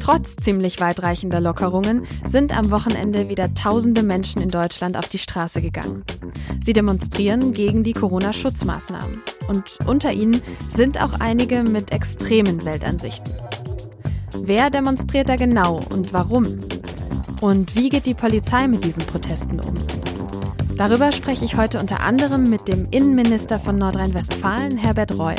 Trotz 0.00 0.36
ziemlich 0.36 0.80
weitreichender 0.80 1.40
Lockerungen 1.40 2.02
sind 2.24 2.56
am 2.56 2.70
Wochenende 2.70 3.28
wieder 3.28 3.54
tausende 3.54 4.02
Menschen 4.02 4.42
in 4.42 4.50
Deutschland 4.50 4.96
auf 4.96 5.08
die 5.08 5.18
Straße 5.18 5.62
gegangen. 5.62 6.04
Sie 6.60 6.72
demonstrieren 6.72 7.52
gegen 7.52 7.82
die 7.82 7.92
Corona-Schutzmaßnahmen. 7.92 9.22
Und 9.48 9.78
unter 9.86 10.12
ihnen 10.12 10.42
sind 10.68 11.02
auch 11.02 11.20
einige 11.20 11.62
mit 11.62 11.92
extremen 11.92 12.64
Weltansichten. 12.64 13.32
Wer 14.42 14.70
demonstriert 14.70 15.28
da 15.28 15.36
genau 15.36 15.80
und 15.92 16.12
warum? 16.12 16.58
Und 17.40 17.74
wie 17.74 17.88
geht 17.88 18.06
die 18.06 18.14
Polizei 18.14 18.68
mit 18.68 18.84
diesen 18.84 19.04
Protesten 19.06 19.60
um? 19.60 19.74
Darüber 20.76 21.12
spreche 21.12 21.44
ich 21.44 21.56
heute 21.56 21.78
unter 21.78 22.00
anderem 22.00 22.48
mit 22.48 22.68
dem 22.68 22.88
Innenminister 22.90 23.58
von 23.58 23.76
Nordrhein-Westfalen, 23.76 24.76
Herbert 24.76 25.18
Reul. 25.18 25.36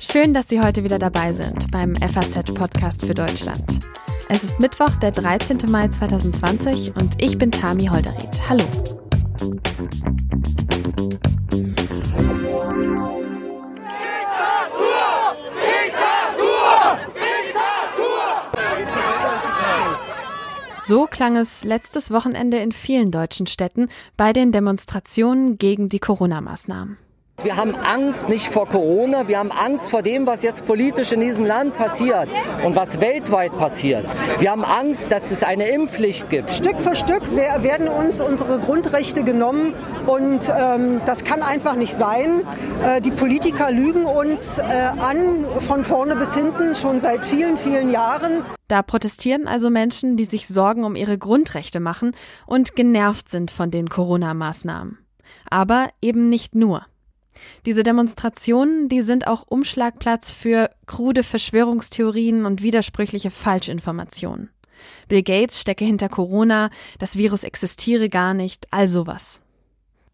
Schön, 0.00 0.32
dass 0.32 0.48
Sie 0.48 0.60
heute 0.60 0.84
wieder 0.84 0.98
dabei 0.98 1.32
sind 1.32 1.70
beim 1.70 1.94
FAZ-Podcast 1.94 3.04
für 3.04 3.14
Deutschland. 3.14 3.80
Es 4.28 4.44
ist 4.44 4.60
Mittwoch, 4.60 4.96
der 4.96 5.10
13. 5.10 5.58
Mai 5.68 5.88
2020 5.88 6.94
und 6.96 7.22
ich 7.22 7.38
bin 7.38 7.50
Tami 7.50 7.86
Holderried. 7.86 8.48
Hallo. 8.48 8.97
So 20.88 21.06
klang 21.06 21.36
es 21.36 21.64
letztes 21.64 22.10
Wochenende 22.10 22.56
in 22.56 22.72
vielen 22.72 23.10
deutschen 23.10 23.46
Städten 23.46 23.90
bei 24.16 24.32
den 24.32 24.52
Demonstrationen 24.52 25.58
gegen 25.58 25.90
die 25.90 25.98
Corona-Maßnahmen. 25.98 26.96
Wir 27.44 27.56
haben 27.56 27.76
Angst 27.76 28.28
nicht 28.28 28.48
vor 28.48 28.68
Corona, 28.68 29.28
wir 29.28 29.38
haben 29.38 29.52
Angst 29.52 29.90
vor 29.90 30.02
dem, 30.02 30.26
was 30.26 30.42
jetzt 30.42 30.66
politisch 30.66 31.12
in 31.12 31.20
diesem 31.20 31.46
Land 31.46 31.76
passiert 31.76 32.28
und 32.64 32.74
was 32.74 33.00
weltweit 33.00 33.56
passiert. 33.56 34.12
Wir 34.40 34.50
haben 34.50 34.64
Angst, 34.64 35.12
dass 35.12 35.30
es 35.30 35.44
eine 35.44 35.68
Impfpflicht 35.68 36.28
gibt. 36.30 36.50
Stück 36.50 36.80
für 36.80 36.96
Stück 36.96 37.22
werden 37.36 37.86
uns 37.86 38.20
unsere 38.20 38.58
Grundrechte 38.58 39.22
genommen 39.22 39.74
und 40.08 40.52
ähm, 40.52 41.00
das 41.04 41.22
kann 41.22 41.42
einfach 41.42 41.76
nicht 41.76 41.94
sein. 41.94 42.42
Äh, 42.84 43.00
die 43.00 43.12
Politiker 43.12 43.70
lügen 43.70 44.04
uns 44.04 44.58
äh, 44.58 44.62
an, 44.62 45.46
von 45.60 45.84
vorne 45.84 46.16
bis 46.16 46.34
hinten, 46.34 46.74
schon 46.74 47.00
seit 47.00 47.24
vielen, 47.24 47.56
vielen 47.56 47.92
Jahren. 47.92 48.42
Da 48.66 48.82
protestieren 48.82 49.46
also 49.46 49.70
Menschen, 49.70 50.16
die 50.16 50.24
sich 50.24 50.48
Sorgen 50.48 50.82
um 50.82 50.96
ihre 50.96 51.18
Grundrechte 51.18 51.78
machen 51.78 52.16
und 52.46 52.74
genervt 52.74 53.28
sind 53.28 53.52
von 53.52 53.70
den 53.70 53.88
Corona-Maßnahmen. 53.88 54.98
Aber 55.48 55.86
eben 56.02 56.28
nicht 56.28 56.56
nur. 56.56 56.84
Diese 57.66 57.82
Demonstrationen, 57.82 58.88
die 58.88 59.02
sind 59.02 59.26
auch 59.26 59.44
Umschlagplatz 59.48 60.30
für 60.30 60.70
krude 60.86 61.22
Verschwörungstheorien 61.22 62.46
und 62.46 62.62
widersprüchliche 62.62 63.30
Falschinformationen. 63.30 64.50
Bill 65.08 65.22
Gates 65.22 65.60
stecke 65.60 65.84
hinter 65.84 66.08
Corona, 66.08 66.70
das 66.98 67.16
Virus 67.16 67.44
existiere 67.44 68.08
gar 68.08 68.34
nicht, 68.34 68.68
all 68.70 68.88
sowas. 68.88 69.40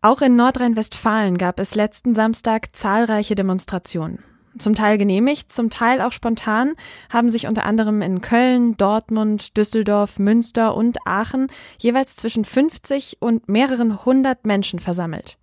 Auch 0.00 0.20
in 0.20 0.36
Nordrhein-Westfalen 0.36 1.38
gab 1.38 1.58
es 1.58 1.74
letzten 1.74 2.14
Samstag 2.14 2.74
zahlreiche 2.76 3.34
Demonstrationen. 3.34 4.22
Zum 4.58 4.74
Teil 4.74 4.98
genehmigt, 4.98 5.50
zum 5.50 5.68
Teil 5.68 6.00
auch 6.00 6.12
spontan 6.12 6.74
haben 7.10 7.28
sich 7.28 7.48
unter 7.48 7.66
anderem 7.66 8.02
in 8.02 8.20
Köln, 8.20 8.76
Dortmund, 8.76 9.56
Düsseldorf, 9.56 10.18
Münster 10.18 10.76
und 10.76 10.98
Aachen 11.06 11.48
jeweils 11.78 12.14
zwischen 12.14 12.44
50 12.44 13.16
und 13.20 13.48
mehreren 13.48 14.04
hundert 14.04 14.44
Menschen 14.44 14.78
versammelt 14.78 15.38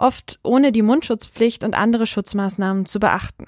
oft 0.00 0.38
ohne 0.42 0.72
die 0.72 0.82
Mundschutzpflicht 0.82 1.64
und 1.64 1.74
andere 1.74 2.06
Schutzmaßnahmen 2.06 2.86
zu 2.86 3.00
beachten. 3.00 3.46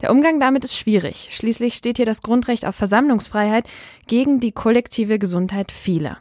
Der 0.00 0.10
Umgang 0.10 0.40
damit 0.40 0.64
ist 0.64 0.76
schwierig. 0.76 1.30
Schließlich 1.32 1.74
steht 1.74 1.96
hier 1.98 2.06
das 2.06 2.22
Grundrecht 2.22 2.64
auf 2.66 2.74
Versammlungsfreiheit 2.74 3.68
gegen 4.06 4.40
die 4.40 4.52
kollektive 4.52 5.18
Gesundheit 5.18 5.72
vieler. 5.72 6.18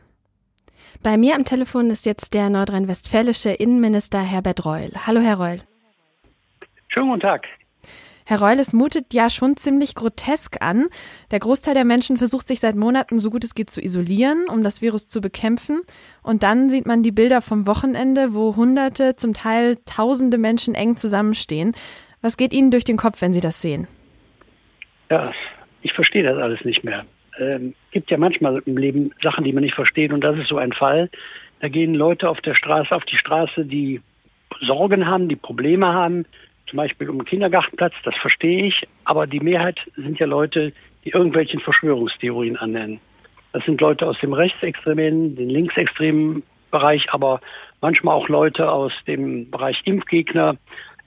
Bei 1.04 1.18
mir 1.18 1.36
am 1.36 1.46
Telefon 1.46 1.90
ist 1.90 2.06
jetzt 2.06 2.34
der 2.34 2.50
nordrhein-westfälische 2.50 3.52
Innenminister 3.52 4.20
Herbert 4.20 4.66
Reul. 4.66 4.92
Hallo, 5.06 5.22
Herr 5.22 5.40
Reul. 5.40 5.62
Schönen 6.88 7.10
guten 7.10 7.22
Tag. 7.22 7.46
Herr 8.28 8.42
Reul, 8.42 8.60
es 8.60 8.74
mutet 8.74 9.14
ja 9.14 9.30
schon 9.30 9.56
ziemlich 9.56 9.94
grotesk 9.94 10.58
an. 10.60 10.88
Der 11.30 11.40
Großteil 11.40 11.76
der 11.76 11.86
Menschen 11.86 12.18
versucht 12.18 12.48
sich 12.48 12.60
seit 12.60 12.76
Monaten 12.76 13.20
so 13.20 13.30
gut 13.30 13.44
es 13.44 13.54
geht 13.54 13.70
zu 13.70 13.80
isolieren, 13.80 14.48
um 14.50 14.64
das 14.64 14.82
Virus 14.82 15.08
zu 15.08 15.22
bekämpfen. 15.22 15.82
Und 16.24 16.42
dann 16.42 16.70
sieht 16.72 16.88
man 16.88 17.04
die 17.04 17.12
Bilder 17.12 17.44
vom 17.44 17.68
Wochenende, 17.68 18.34
wo 18.34 18.56
Hunderte, 18.56 19.16
zum 19.16 19.34
Teil 19.34 19.78
Tausende 19.86 20.40
Menschen 20.40 20.74
eng 20.74 20.96
zusammenstehen. 20.96 21.74
Was 22.24 22.36
geht 22.36 22.52
Ihnen 22.52 22.72
durch 22.72 22.84
den 22.84 22.98
Kopf, 22.98 23.22
wenn 23.22 23.32
Sie 23.32 23.42
das 23.42 23.62
sehen? 23.62 23.88
Ja, 25.12 25.32
ich 25.84 25.94
verstehe 25.94 26.24
das 26.24 26.38
alles 26.40 26.66
nicht 26.66 26.84
mehr. 26.84 27.06
Ähm, 27.38 27.76
gibt 27.92 28.10
ja 28.10 28.18
manchmal 28.18 28.58
im 28.66 28.78
Leben 28.78 29.14
Sachen, 29.22 29.44
die 29.44 29.54
man 29.54 29.64
nicht 29.64 29.76
versteht, 29.76 30.12
und 30.12 30.22
das 30.22 30.36
ist 30.40 30.48
so 30.48 30.58
ein 30.58 30.74
Fall. 30.74 31.12
Da 31.60 31.68
gehen 31.68 31.94
Leute 31.94 32.28
auf 32.28 32.42
der 32.42 32.56
Straße, 32.56 32.96
auf 32.96 33.06
die 33.06 33.18
Straße, 33.18 33.66
die 33.66 34.02
Sorgen 34.62 35.06
haben, 35.06 35.30
die 35.30 35.36
Probleme 35.36 35.94
haben, 35.94 36.26
zum 36.68 36.78
Beispiel 36.78 37.10
um 37.10 37.18
einen 37.18 37.26
Kindergartenplatz, 37.26 37.94
das 38.04 38.16
verstehe 38.16 38.66
ich, 38.66 38.88
aber 39.04 39.28
die 39.28 39.40
Mehrheit 39.40 39.80
sind 39.96 40.20
ja 40.20 40.26
Leute, 40.26 40.74
die 41.04 41.10
irgendwelchen 41.10 41.60
Verschwörungstheorien 41.60 42.58
annennen. 42.58 43.00
Das 43.54 43.64
sind 43.66 43.80
Leute 43.80 44.08
aus 44.08 44.20
dem 44.20 44.34
rechtsextremen, 44.34 45.36
den 45.36 45.50
linksextremen 45.50 46.44
Bereich, 46.72 47.08
aber 47.12 47.40
manchmal 47.82 48.16
auch 48.16 48.28
Leute 48.28 48.70
aus 48.70 48.92
dem 49.08 49.50
Bereich 49.50 49.82
Impfgegner, 49.86 50.58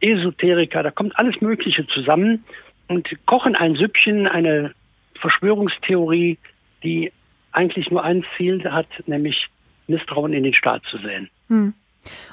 Esoteriker, 0.01 0.83
da 0.83 0.91
kommt 0.91 1.19
alles 1.19 1.41
Mögliche 1.41 1.87
zusammen 1.89 2.45
und 2.87 3.09
kochen 3.27 3.57
ein 3.57 3.75
Süppchen, 3.75 4.27
eine 4.27 4.73
Verschwörungstheorie, 5.21 6.39
die 6.83 7.13
eigentlich 7.53 7.91
nur 7.91 8.05
ein 8.05 8.25
Ziel 8.37 8.65
hat, 8.71 8.87
nämlich 9.07 9.49
Misstrauen 9.89 10.33
in 10.33 10.45
den 10.45 10.55
Staat 10.55 10.85
zu 10.91 10.99
sehen. 10.99 11.29
Hm. 11.49 11.75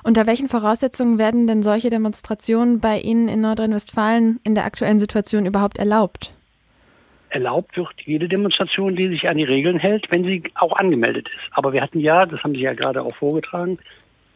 Unter 0.03 0.28
welchen 0.28 0.48
Voraussetzungen 0.48 1.18
werden 1.18 1.48
denn 1.48 1.64
solche 1.64 1.90
Demonstrationen 1.90 2.80
bei 2.80 3.00
Ihnen 3.00 3.28
in 3.28 3.42
Nordrhein-Westfalen 3.42 4.40
in 4.44 4.56
der 4.56 4.66
aktuellen 4.66 5.00
Situation 5.00 5.46
überhaupt 5.46 5.78
erlaubt? 5.78 6.34
Erlaubt 7.30 7.76
wird 7.76 7.90
jede 8.06 8.30
Demonstration, 8.30 8.96
die 8.96 9.09
sich 9.09 9.28
an 9.28 9.38
die 9.38 9.44
Regeln 9.44 9.78
hält, 9.78 10.09
wenn 10.09 10.24
sie 10.24 10.44
auch 10.56 10.74
angemeldet 10.78 11.28
ist. 11.28 11.52
Aber 11.52 11.74
wir 11.74 11.81
hatten 11.81 12.00
ja, 12.00 12.26
das 12.26 12.42
haben 12.44 12.53
Sie 12.53 12.62
ja 12.62 12.74
gerade 12.74 13.02
auch 13.02 13.16
vorgetragen, 13.16 13.78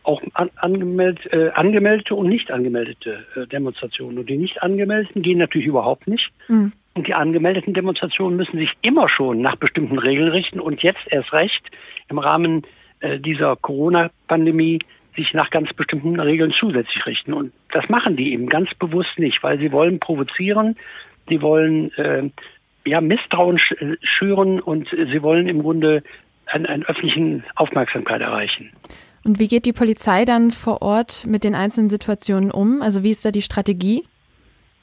auch 0.04 0.22
an, 0.34 0.50
angemeld, 0.58 1.32
äh, 1.32 1.50
angemeldete 1.52 2.16
und 2.16 2.28
nicht 2.28 2.52
angemeldete 2.52 3.26
äh, 3.36 3.48
Demonstrationen. 3.48 4.18
Und 4.18 4.30
die 4.30 4.38
nicht 4.38 4.62
angemeldeten 4.62 5.22
gehen 5.22 5.38
natürlich 5.38 5.68
überhaupt 5.68 6.08
nicht. 6.08 6.30
Mhm. 6.48 6.74
Und 6.96 7.08
die 7.08 7.14
angemeldeten 7.14 7.74
Demonstrationen 7.74 8.36
müssen 8.36 8.58
sich 8.58 8.72
immer 8.82 9.08
schon 9.08 9.42
nach 9.42 9.56
bestimmten 9.56 10.00
Regeln 10.00 10.30
richten 10.30 10.60
und 10.60 10.82
jetzt 10.82 11.00
erst 11.08 11.32
recht 11.32 11.64
im 12.10 12.20
Rahmen 12.20 12.64
dieser 13.02 13.56
Corona-Pandemie 13.56 14.80
sich 15.16 15.34
nach 15.34 15.50
ganz 15.50 15.74
bestimmten 15.74 16.20
Regeln 16.20 16.54
zusätzlich 16.58 17.06
richten. 17.06 17.34
Und 17.34 17.52
das 17.72 17.88
machen 17.90 18.16
die 18.16 18.34
eben 18.34 18.48
ganz 18.48 18.70
bewusst 18.76 19.18
nicht, 19.18 19.42
weil 19.44 19.60
sie 19.60 19.72
wollen 19.72 20.00
provozieren, 20.00 20.78
sie 21.28 21.42
wollen 21.42 21.92
äh, 21.96 22.30
ja, 22.86 23.02
Misstrauen 23.02 23.60
schüren 24.02 24.60
und 24.60 24.90
sie 24.90 25.22
wollen 25.22 25.48
im 25.48 25.62
Grunde 25.62 26.04
einen, 26.46 26.66
einen 26.66 26.84
öffentlichen 26.84 27.44
Aufmerksamkeit 27.56 28.22
erreichen. 28.22 28.72
Und 29.24 29.40
wie 29.40 29.48
geht 29.48 29.66
die 29.66 29.74
Polizei 29.74 30.26
dann 30.26 30.52
vor 30.52 30.81
Ort 30.81 31.26
mit 31.28 31.44
den 31.44 31.56
einzelnen 31.56 31.90
Situationen 31.90 32.52
um? 32.52 32.81
Also 32.81 33.04
wie 33.04 33.12
ist 33.12 33.26
da 33.26 33.31
die 33.31 33.42
Strategie? 33.42 34.06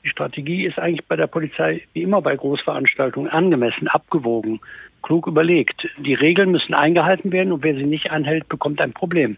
Die 0.04 0.10
Strategie 0.10 0.66
ist 0.66 0.78
eigentlich 0.78 1.04
bei 1.06 1.16
der 1.16 1.26
Polizei 1.26 1.82
wie 1.94 2.02
immer 2.02 2.22
bei 2.22 2.36
Großveranstaltungen 2.36 3.28
angemessen, 3.28 3.88
abgewogen, 3.88 4.60
klug 5.06 5.28
überlegt. 5.28 5.88
Die 5.98 6.14
Regeln 6.14 6.50
müssen 6.50 6.74
eingehalten 6.74 7.30
werden 7.30 7.52
und 7.52 7.62
wer 7.62 7.74
sie 7.76 7.86
nicht 7.86 8.10
einhält, 8.10 8.48
bekommt 8.48 8.80
ein 8.80 8.92
Problem. 8.92 9.36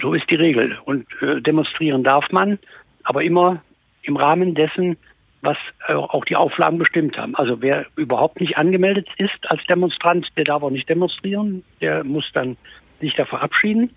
So 0.00 0.14
ist 0.14 0.28
die 0.30 0.36
Regel. 0.36 0.78
Und 0.84 1.06
äh, 1.20 1.40
demonstrieren 1.42 2.02
darf 2.02 2.32
man, 2.32 2.58
aber 3.04 3.22
immer 3.22 3.62
im 4.02 4.16
Rahmen 4.16 4.54
dessen, 4.54 4.96
was 5.42 5.58
äh, 5.86 5.92
auch 5.92 6.24
die 6.24 6.36
Auflagen 6.36 6.78
bestimmt 6.78 7.18
haben. 7.18 7.36
Also 7.36 7.60
wer 7.60 7.86
überhaupt 7.96 8.40
nicht 8.40 8.56
angemeldet 8.56 9.06
ist 9.18 9.50
als 9.50 9.62
Demonstrant, 9.66 10.26
der 10.36 10.44
darf 10.44 10.62
auch 10.62 10.70
nicht 10.70 10.88
demonstrieren, 10.88 11.62
der 11.82 12.02
muss 12.02 12.24
dann 12.32 12.56
sich 13.00 13.14
da 13.14 13.26
verabschieden. 13.26 13.90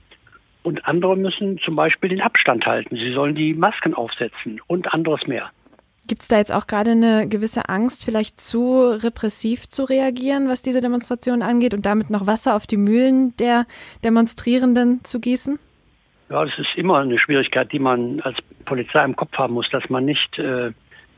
Und 0.64 0.86
andere 0.86 1.16
müssen 1.16 1.60
zum 1.60 1.78
Beispiel 1.78 2.10
den 2.10 2.22
Abstand 2.22 2.66
halten. 2.66 2.98
Sie 2.98 3.14
sollen 3.14 3.36
die 3.36 3.54
Masken 3.54 3.94
aufsetzen 3.94 4.60
und 4.68 4.94
anderes 4.94 5.26
mehr. 5.28 5.50
Gibt 6.10 6.24
es 6.24 6.28
da 6.28 6.38
jetzt 6.38 6.52
auch 6.52 6.66
gerade 6.66 6.92
eine 6.92 7.30
gewisse 7.30 7.70
Angst, 7.70 8.04
vielleicht 8.04 8.40
zu 8.42 8.98
repressiv 9.04 9.68
zu 9.70 9.84
reagieren, 9.84 10.50
was 10.50 10.64
diese 10.64 10.82
Demonstration 10.82 11.44
angeht 11.44 11.76
und 11.76 11.86
damit 11.86 12.10
noch 12.10 12.26
Wasser 12.26 12.56
auf 12.56 12.66
die 12.66 12.78
Mühlen 12.78 13.38
der 13.38 13.68
Demonstrierenden 14.04 15.04
zu 15.04 15.20
gießen? 15.20 15.60
Ja, 16.32 16.44
das 16.44 16.58
ist 16.58 16.76
immer 16.76 16.98
eine 16.98 17.20
Schwierigkeit, 17.20 17.72
die 17.72 17.78
man 17.78 18.22
als 18.22 18.38
Polizei 18.66 19.06
im 19.06 19.16
Kopf 19.16 19.38
haben 19.38 19.54
muss, 19.54 19.70
dass 19.70 19.88
man 19.92 20.06
nicht, 20.06 20.40
äh, 20.40 20.72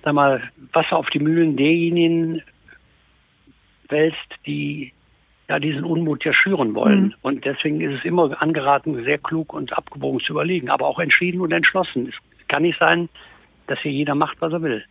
sag 0.04 0.14
mal, 0.14 0.44
Wasser 0.74 0.98
auf 0.98 1.10
die 1.10 1.20
Mühlen 1.20 1.56
derjenigen 1.56 2.42
wälzt, 3.88 4.18
die 4.46 4.92
ja 5.48 5.60
diesen 5.60 5.86
Unmut 5.86 6.26
ja 6.26 6.34
schüren 6.34 6.76
wollen. 6.76 7.04
Mhm. 7.04 7.14
Und 7.22 7.46
deswegen 7.46 7.80
ist 7.80 8.00
es 8.00 8.04
immer 8.04 8.42
angeraten, 8.42 9.06
sehr 9.06 9.20
klug 9.20 9.54
und 9.54 9.72
abgewogen 9.72 10.20
zu 10.20 10.34
überlegen, 10.34 10.70
aber 10.70 10.86
auch 10.86 11.00
entschieden 11.00 11.40
und 11.40 11.54
entschlossen. 11.54 12.10
Es 12.10 12.48
kann 12.50 12.64
nicht 12.64 12.78
sein, 12.78 13.08
dass 13.72 13.80
hier 13.80 13.92
jeder 13.92 14.16
macht, 14.16 14.42
was 14.42 14.54
er 14.54 14.62
will. 14.62 14.84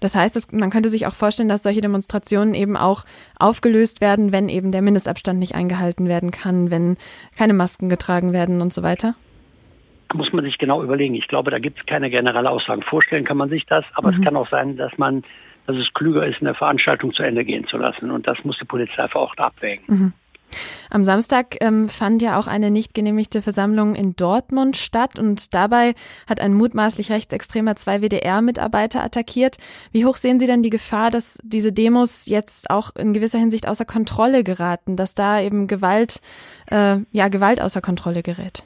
Das 0.00 0.14
heißt, 0.14 0.52
man 0.52 0.70
könnte 0.70 0.88
sich 0.88 1.06
auch 1.06 1.14
vorstellen, 1.14 1.48
dass 1.48 1.62
solche 1.62 1.80
Demonstrationen 1.80 2.54
eben 2.54 2.76
auch 2.76 3.04
aufgelöst 3.38 4.00
werden, 4.00 4.32
wenn 4.32 4.48
eben 4.48 4.72
der 4.72 4.82
Mindestabstand 4.82 5.38
nicht 5.38 5.54
eingehalten 5.54 6.08
werden 6.08 6.30
kann, 6.30 6.70
wenn 6.70 6.96
keine 7.36 7.54
Masken 7.54 7.88
getragen 7.88 8.32
werden 8.32 8.60
und 8.60 8.72
so 8.72 8.82
weiter? 8.82 9.14
Muss 10.12 10.32
man 10.32 10.44
sich 10.44 10.58
genau 10.58 10.82
überlegen. 10.82 11.14
Ich 11.14 11.26
glaube, 11.26 11.50
da 11.50 11.58
gibt 11.58 11.80
es 11.80 11.86
keine 11.86 12.10
generelle 12.10 12.50
Aussagen. 12.50 12.82
Vorstellen 12.82 13.24
kann 13.24 13.36
man 13.36 13.48
sich 13.48 13.66
das, 13.66 13.84
aber 13.94 14.12
mhm. 14.12 14.18
es 14.18 14.24
kann 14.24 14.36
auch 14.36 14.48
sein, 14.48 14.76
dass 14.76 14.96
man, 14.96 15.24
dass 15.66 15.76
es 15.76 15.92
klüger 15.94 16.26
ist, 16.26 16.40
eine 16.40 16.54
Veranstaltung 16.54 17.12
zu 17.12 17.22
Ende 17.22 17.44
gehen 17.44 17.66
zu 17.66 17.78
lassen. 17.78 18.10
Und 18.10 18.28
das 18.28 18.38
muss 18.44 18.58
die 18.58 18.64
Polizei 18.64 19.08
vor 19.08 19.22
Ort 19.22 19.40
abwägen. 19.40 19.84
Mhm. 19.88 20.12
Am 20.90 21.04
Samstag 21.04 21.56
ähm, 21.60 21.88
fand 21.88 22.22
ja 22.22 22.38
auch 22.38 22.46
eine 22.46 22.70
nicht 22.70 22.94
genehmigte 22.94 23.42
Versammlung 23.42 23.94
in 23.94 24.16
Dortmund 24.16 24.76
statt 24.76 25.18
und 25.18 25.54
dabei 25.54 25.94
hat 26.28 26.40
ein 26.40 26.54
mutmaßlich 26.54 27.10
rechtsextremer 27.10 27.76
zwei 27.76 28.00
WDR-Mitarbeiter 28.00 29.02
attackiert. 29.02 29.56
Wie 29.92 30.04
hoch 30.04 30.16
sehen 30.16 30.40
Sie 30.40 30.46
denn 30.46 30.62
die 30.62 30.70
Gefahr, 30.70 31.10
dass 31.10 31.38
diese 31.42 31.72
Demos 31.72 32.26
jetzt 32.26 32.70
auch 32.70 32.94
in 32.96 33.12
gewisser 33.12 33.38
Hinsicht 33.38 33.68
außer 33.68 33.84
Kontrolle 33.84 34.44
geraten, 34.44 34.96
dass 34.96 35.14
da 35.14 35.40
eben 35.40 35.66
Gewalt, 35.66 36.20
äh, 36.70 36.96
ja, 37.12 37.28
Gewalt 37.28 37.60
außer 37.60 37.80
Kontrolle 37.80 38.22
gerät? 38.22 38.64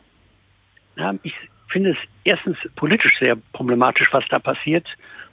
Ja, 0.96 1.14
ich 1.22 1.34
finde 1.68 1.90
es 1.90 1.96
erstens 2.24 2.56
politisch 2.76 3.18
sehr 3.18 3.36
problematisch, 3.52 4.08
was 4.12 4.24
da 4.30 4.38
passiert. 4.38 4.86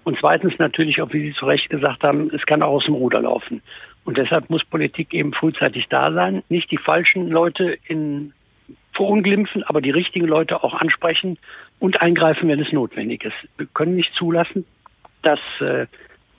Und 0.04 0.18
zweitens 0.20 0.54
natürlich, 0.60 1.02
auch 1.02 1.12
wie 1.14 1.22
Sie 1.22 1.34
zu 1.34 1.46
Recht 1.46 1.70
gesagt 1.70 2.04
haben, 2.04 2.30
es 2.34 2.46
kann 2.46 2.62
auch 2.62 2.74
aus 2.74 2.86
dem 2.86 2.94
Ruder 2.94 3.22
laufen. 3.22 3.62
Und 4.06 4.18
deshalb 4.18 4.50
muss 4.50 4.64
Politik 4.64 5.14
eben 5.14 5.34
frühzeitig 5.34 5.88
da 5.90 6.14
sein, 6.14 6.44
nicht 6.48 6.72
die 6.72 6.78
falschen 6.78 7.28
Leute 7.30 7.78
in 7.88 8.34
verunglimpfen, 8.94 9.64
aber 9.64 9.82
die 9.82 9.92
richtigen 9.92 10.26
Leute 10.26 10.64
auch 10.64 10.74
ansprechen 10.74 11.38
und 11.80 12.02
eingreifen, 12.02 12.48
wenn 12.48 12.62
es 12.62 12.72
notwendig 12.72 13.26
ist. 13.26 13.36
Wir 13.58 13.68
können 13.74 13.96
nicht 13.96 14.14
zulassen, 14.14 14.66
dass 15.22 15.40
äh, 15.60 15.88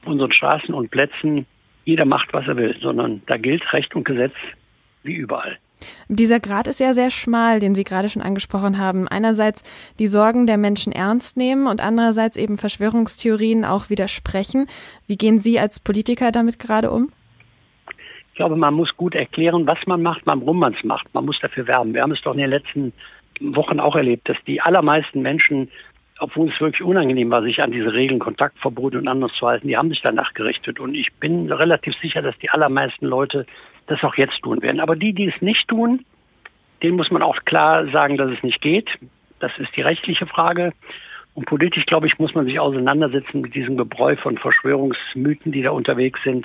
unseren 0.07 0.33
Straßen 0.33 0.75
und 0.75 0.91
Plätzen 0.91 1.47
jeder 1.85 2.05
macht, 2.05 2.33
was 2.33 2.47
er 2.49 2.57
will, 2.57 2.75
sondern 2.81 3.23
da 3.27 3.37
gilt 3.37 3.73
Recht 3.73 3.95
und 3.95 4.05
Gesetz 4.05 4.33
wie 5.03 5.15
überall. 5.15 5.59
Dieser 6.09 6.41
Grad 6.41 6.67
ist 6.67 6.81
ja 6.81 6.95
sehr 6.95 7.11
schmal, 7.11 7.61
den 7.61 7.75
Sie 7.75 7.85
gerade 7.85 8.09
schon 8.09 8.23
angesprochen 8.23 8.79
haben. 8.79 9.07
Einerseits 9.07 9.63
die 9.99 10.07
Sorgen 10.07 10.47
der 10.47 10.57
Menschen 10.57 10.93
ernst 10.93 11.37
nehmen 11.37 11.67
und 11.67 11.83
andererseits 11.83 12.37
eben 12.37 12.57
Verschwörungstheorien 12.57 13.65
auch 13.65 13.91
widersprechen. 13.91 14.67
Wie 15.07 15.19
gehen 15.19 15.39
Sie 15.39 15.61
als 15.61 15.79
Politiker 15.79 16.33
damit 16.33 16.59
gerade 16.59 16.91
um? 16.91 17.13
Ich 18.37 18.39
glaube, 18.39 18.57
man 18.57 18.75
muss 18.75 18.95
gut 18.99 19.15
erklären, 19.15 19.67
was 19.67 19.79
man 19.87 20.03
macht, 20.03 20.21
warum 20.27 20.59
man 20.59 20.75
es 20.75 20.85
macht. 20.85 21.15
Man 21.15 21.25
muss 21.25 21.39
dafür 21.41 21.67
werben. 21.67 21.95
Wir 21.95 22.03
haben 22.03 22.13
es 22.13 22.21
doch 22.21 22.35
in 22.35 22.41
den 22.41 22.51
letzten 22.51 22.93
Wochen 23.41 23.81
auch 23.81 23.97
erlebt, 23.97 24.29
dass 24.29 24.37
die 24.47 24.61
allermeisten 24.61 25.23
Menschen, 25.23 25.71
obwohl 26.19 26.51
es 26.51 26.61
wirklich 26.61 26.83
unangenehm 26.83 27.31
war, 27.31 27.41
sich 27.41 27.63
an 27.63 27.71
diese 27.71 27.95
Regeln, 27.95 28.21
Kontaktverbote 28.21 28.99
und 28.99 29.09
anderes 29.09 29.33
zu 29.39 29.47
halten, 29.47 29.69
die 29.69 29.79
haben 29.79 29.89
sich 29.89 30.03
danach 30.03 30.35
gerichtet. 30.35 30.79
Und 30.79 30.95
ich 30.95 31.15
bin 31.15 31.51
relativ 31.51 31.95
sicher, 32.03 32.21
dass 32.21 32.37
die 32.37 32.51
allermeisten 32.51 33.07
Leute 33.07 33.47
das 33.87 34.05
auch 34.05 34.17
jetzt 34.17 34.39
tun 34.43 34.61
werden. 34.61 34.81
Aber 34.81 34.97
die, 34.97 35.15
die 35.15 35.29
es 35.29 35.41
nicht 35.41 35.67
tun, 35.69 36.05
denen 36.83 36.99
muss 36.99 37.11
man 37.11 37.23
auch 37.23 37.43
klar 37.47 37.87
sagen, 37.91 38.19
dass 38.19 38.31
es 38.31 38.43
nicht 38.43 38.61
geht. 38.61 38.91
Das 39.41 39.53
ist 39.57 39.75
die 39.77 39.81
rechtliche 39.81 40.27
Frage. 40.27 40.75
Und 41.33 41.47
politisch, 41.47 41.87
glaube 41.87 42.07
ich, 42.07 42.19
muss 42.19 42.35
man 42.35 42.45
sich 42.45 42.61
auseinandersetzen 42.61 43.41
mit 43.41 43.55
diesem 43.55 43.79
Gebräu 43.79 44.17
von 44.17 44.37
Verschwörungsmythen, 44.37 45.53
die 45.53 45.63
da 45.63 45.71
unterwegs 45.71 46.21
sind. 46.23 46.45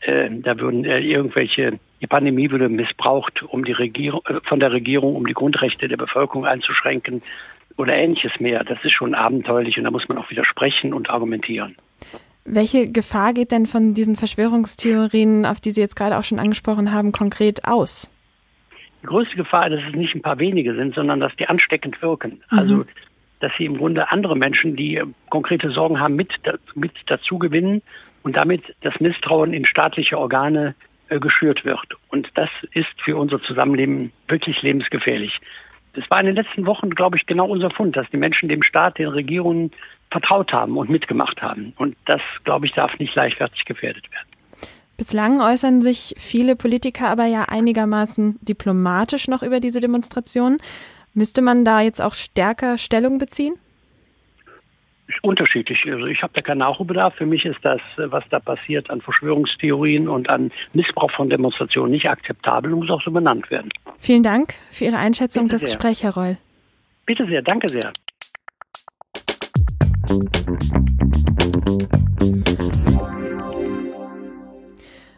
Äh, 0.00 0.28
da 0.30 0.58
würden 0.58 0.84
äh, 0.84 1.00
irgendwelche, 1.00 1.78
die 2.00 2.06
Pandemie 2.06 2.50
würde 2.50 2.68
missbraucht, 2.68 3.42
um 3.42 3.64
die 3.64 3.72
Regierung, 3.72 4.20
äh, 4.26 4.40
von 4.46 4.60
der 4.60 4.72
Regierung, 4.72 5.16
um 5.16 5.26
die 5.26 5.32
Grundrechte 5.32 5.88
der 5.88 5.96
Bevölkerung 5.96 6.44
einzuschränken 6.44 7.22
oder 7.76 7.94
ähnliches 7.94 8.32
mehr. 8.38 8.62
Das 8.64 8.78
ist 8.84 8.92
schon 8.92 9.14
abenteuerlich 9.14 9.78
und 9.78 9.84
da 9.84 9.90
muss 9.90 10.08
man 10.08 10.18
auch 10.18 10.30
widersprechen 10.30 10.92
und 10.92 11.10
argumentieren. 11.10 11.76
Welche 12.44 12.90
Gefahr 12.92 13.34
geht 13.34 13.50
denn 13.50 13.66
von 13.66 13.94
diesen 13.94 14.14
Verschwörungstheorien, 14.14 15.46
auf 15.46 15.60
die 15.60 15.70
Sie 15.70 15.80
jetzt 15.80 15.96
gerade 15.96 16.16
auch 16.16 16.24
schon 16.24 16.38
angesprochen 16.38 16.92
haben, 16.92 17.10
konkret 17.10 17.64
aus? 17.64 18.10
Die 19.02 19.06
größte 19.06 19.34
Gefahr, 19.34 19.68
dass 19.68 19.80
es 19.88 19.96
nicht 19.96 20.14
ein 20.14 20.22
paar 20.22 20.38
wenige 20.38 20.74
sind, 20.76 20.94
sondern 20.94 21.18
dass 21.18 21.34
die 21.36 21.48
ansteckend 21.48 22.00
wirken. 22.02 22.42
Mhm. 22.50 22.58
Also, 22.58 22.84
dass 23.40 23.52
sie 23.58 23.64
im 23.64 23.76
Grunde 23.78 24.10
andere 24.10 24.36
Menschen, 24.36 24.76
die 24.76 25.02
konkrete 25.28 25.70
Sorgen 25.70 26.00
haben, 26.00 26.14
mit, 26.14 26.32
mit 26.74 26.92
dazu 27.06 27.38
gewinnen 27.38 27.82
und 28.26 28.36
damit 28.36 28.74
das 28.80 28.98
Misstrauen 28.98 29.52
in 29.52 29.64
staatliche 29.64 30.18
Organe 30.18 30.74
äh, 31.10 31.20
geschürt 31.20 31.64
wird. 31.64 31.86
Und 32.08 32.28
das 32.34 32.50
ist 32.72 32.88
für 33.04 33.16
unser 33.16 33.40
Zusammenleben 33.40 34.10
wirklich 34.26 34.60
lebensgefährlich. 34.62 35.38
Das 35.92 36.10
war 36.10 36.18
in 36.18 36.26
den 36.26 36.34
letzten 36.34 36.66
Wochen, 36.66 36.90
glaube 36.90 37.16
ich, 37.16 37.26
genau 37.26 37.46
unser 37.46 37.70
Fund, 37.70 37.96
dass 37.96 38.10
die 38.10 38.16
Menschen 38.16 38.48
dem 38.48 38.64
Staat, 38.64 38.98
den 38.98 39.06
Regierungen 39.06 39.70
vertraut 40.10 40.52
haben 40.52 40.76
und 40.76 40.90
mitgemacht 40.90 41.40
haben. 41.40 41.72
Und 41.78 41.96
das, 42.06 42.20
glaube 42.42 42.66
ich, 42.66 42.72
darf 42.72 42.98
nicht 42.98 43.14
leichtfertig 43.14 43.64
gefährdet 43.64 44.10
werden. 44.10 44.26
Bislang 44.96 45.40
äußern 45.40 45.80
sich 45.80 46.16
viele 46.18 46.56
Politiker 46.56 47.08
aber 47.08 47.26
ja 47.26 47.44
einigermaßen 47.48 48.38
diplomatisch 48.40 49.28
noch 49.28 49.44
über 49.44 49.60
diese 49.60 49.78
Demonstration. 49.78 50.56
Müsste 51.14 51.42
man 51.42 51.64
da 51.64 51.80
jetzt 51.80 52.02
auch 52.02 52.14
stärker 52.14 52.76
Stellung 52.76 53.18
beziehen? 53.18 53.54
Unterschiedlich. 55.22 55.78
Also 55.86 56.06
ich 56.06 56.22
habe 56.22 56.32
da 56.34 56.42
keinen 56.42 56.58
Nachholbedarf. 56.58 57.14
Für 57.14 57.26
mich 57.26 57.44
ist 57.44 57.58
das, 57.62 57.80
was 57.96 58.24
da 58.30 58.40
passiert 58.40 58.90
an 58.90 59.00
Verschwörungstheorien 59.00 60.08
und 60.08 60.28
an 60.28 60.50
Missbrauch 60.72 61.10
von 61.12 61.30
Demonstrationen 61.30 61.92
nicht 61.92 62.08
akzeptabel 62.08 62.72
und 62.72 62.80
muss 62.80 62.90
auch 62.90 63.02
so 63.02 63.10
benannt 63.10 63.50
werden. 63.50 63.70
Vielen 63.98 64.22
Dank 64.22 64.54
für 64.70 64.86
Ihre 64.86 64.98
Einschätzung 64.98 65.44
und 65.44 65.52
das 65.52 65.60
sehr. 65.60 65.70
Gespräch, 65.70 66.02
Herr 66.02 66.14
Reul. 66.14 66.38
Bitte 67.06 67.26
sehr, 67.26 67.42
danke 67.42 67.68
sehr. 67.68 67.92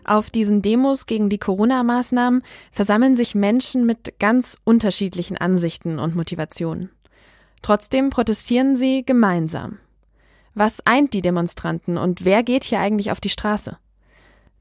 Auf 0.04 0.30
diesen 0.30 0.62
Demos 0.62 1.04
gegen 1.04 1.28
die 1.28 1.36
Corona-Maßnahmen 1.36 2.42
versammeln 2.72 3.14
sich 3.14 3.34
Menschen 3.34 3.84
mit 3.84 4.18
ganz 4.18 4.58
unterschiedlichen 4.64 5.36
Ansichten 5.36 5.98
und 5.98 6.16
Motivationen. 6.16 6.90
Trotzdem 7.62 8.10
protestieren 8.10 8.76
sie 8.76 9.04
gemeinsam. 9.04 9.78
Was 10.54 10.84
eint 10.86 11.14
die 11.14 11.22
Demonstranten 11.22 11.98
und 11.98 12.24
wer 12.24 12.42
geht 12.42 12.64
hier 12.64 12.80
eigentlich 12.80 13.10
auf 13.12 13.20
die 13.20 13.28
Straße? 13.28 13.78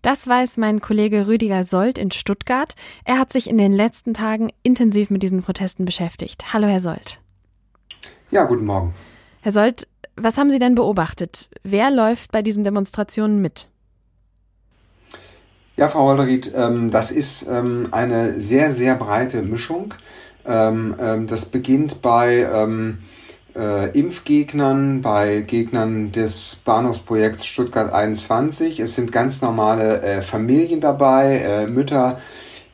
Das 0.01 0.27
weiß 0.27 0.57
mein 0.57 0.79
Kollege 0.79 1.27
Rüdiger 1.27 1.63
Sold 1.63 1.97
in 1.97 2.11
Stuttgart. 2.11 2.75
Er 3.03 3.17
hat 3.17 3.33
sich 3.33 3.49
in 3.49 3.57
den 3.57 3.73
letzten 3.73 4.13
Tagen 4.13 4.51
intensiv 4.63 5.09
mit 5.09 5.23
diesen 5.23 5.41
Protesten 5.41 5.85
beschäftigt. 5.85 6.53
Hallo, 6.53 6.67
Herr 6.67 6.79
Sold. 6.79 7.19
Ja, 8.29 8.45
guten 8.45 8.65
Morgen. 8.65 8.93
Herr 9.41 9.51
Sold, 9.51 9.87
was 10.15 10.37
haben 10.37 10.51
Sie 10.51 10.59
denn 10.59 10.75
beobachtet? 10.75 11.49
Wer 11.63 11.91
läuft 11.91 12.31
bei 12.31 12.41
diesen 12.41 12.63
Demonstrationen 12.63 13.41
mit? 13.41 13.67
Ja, 15.77 15.89
Frau 15.89 16.07
Holderried, 16.07 16.51
ähm, 16.55 16.89
das 16.89 17.11
ist 17.11 17.47
ähm, 17.47 17.89
eine 17.91 18.41
sehr, 18.41 18.73
sehr 18.73 18.95
breite 18.95 19.43
Mischung. 19.43 19.93
Ähm, 20.47 20.95
ähm, 20.99 21.27
das 21.27 21.45
beginnt 21.45 22.01
bei 22.01 22.47
ähm, 22.51 22.99
äh, 23.57 23.89
Impfgegnern, 23.97 25.01
bei 25.01 25.41
Gegnern 25.41 26.11
des 26.11 26.61
Bahnhofsprojekts 26.63 27.45
Stuttgart 27.45 27.91
21. 27.91 28.79
Es 28.79 28.95
sind 28.95 29.11
ganz 29.11 29.41
normale 29.41 30.01
äh, 30.01 30.21
Familien 30.21 30.79
dabei, 30.79 31.39
äh, 31.39 31.67
Mütter, 31.67 32.19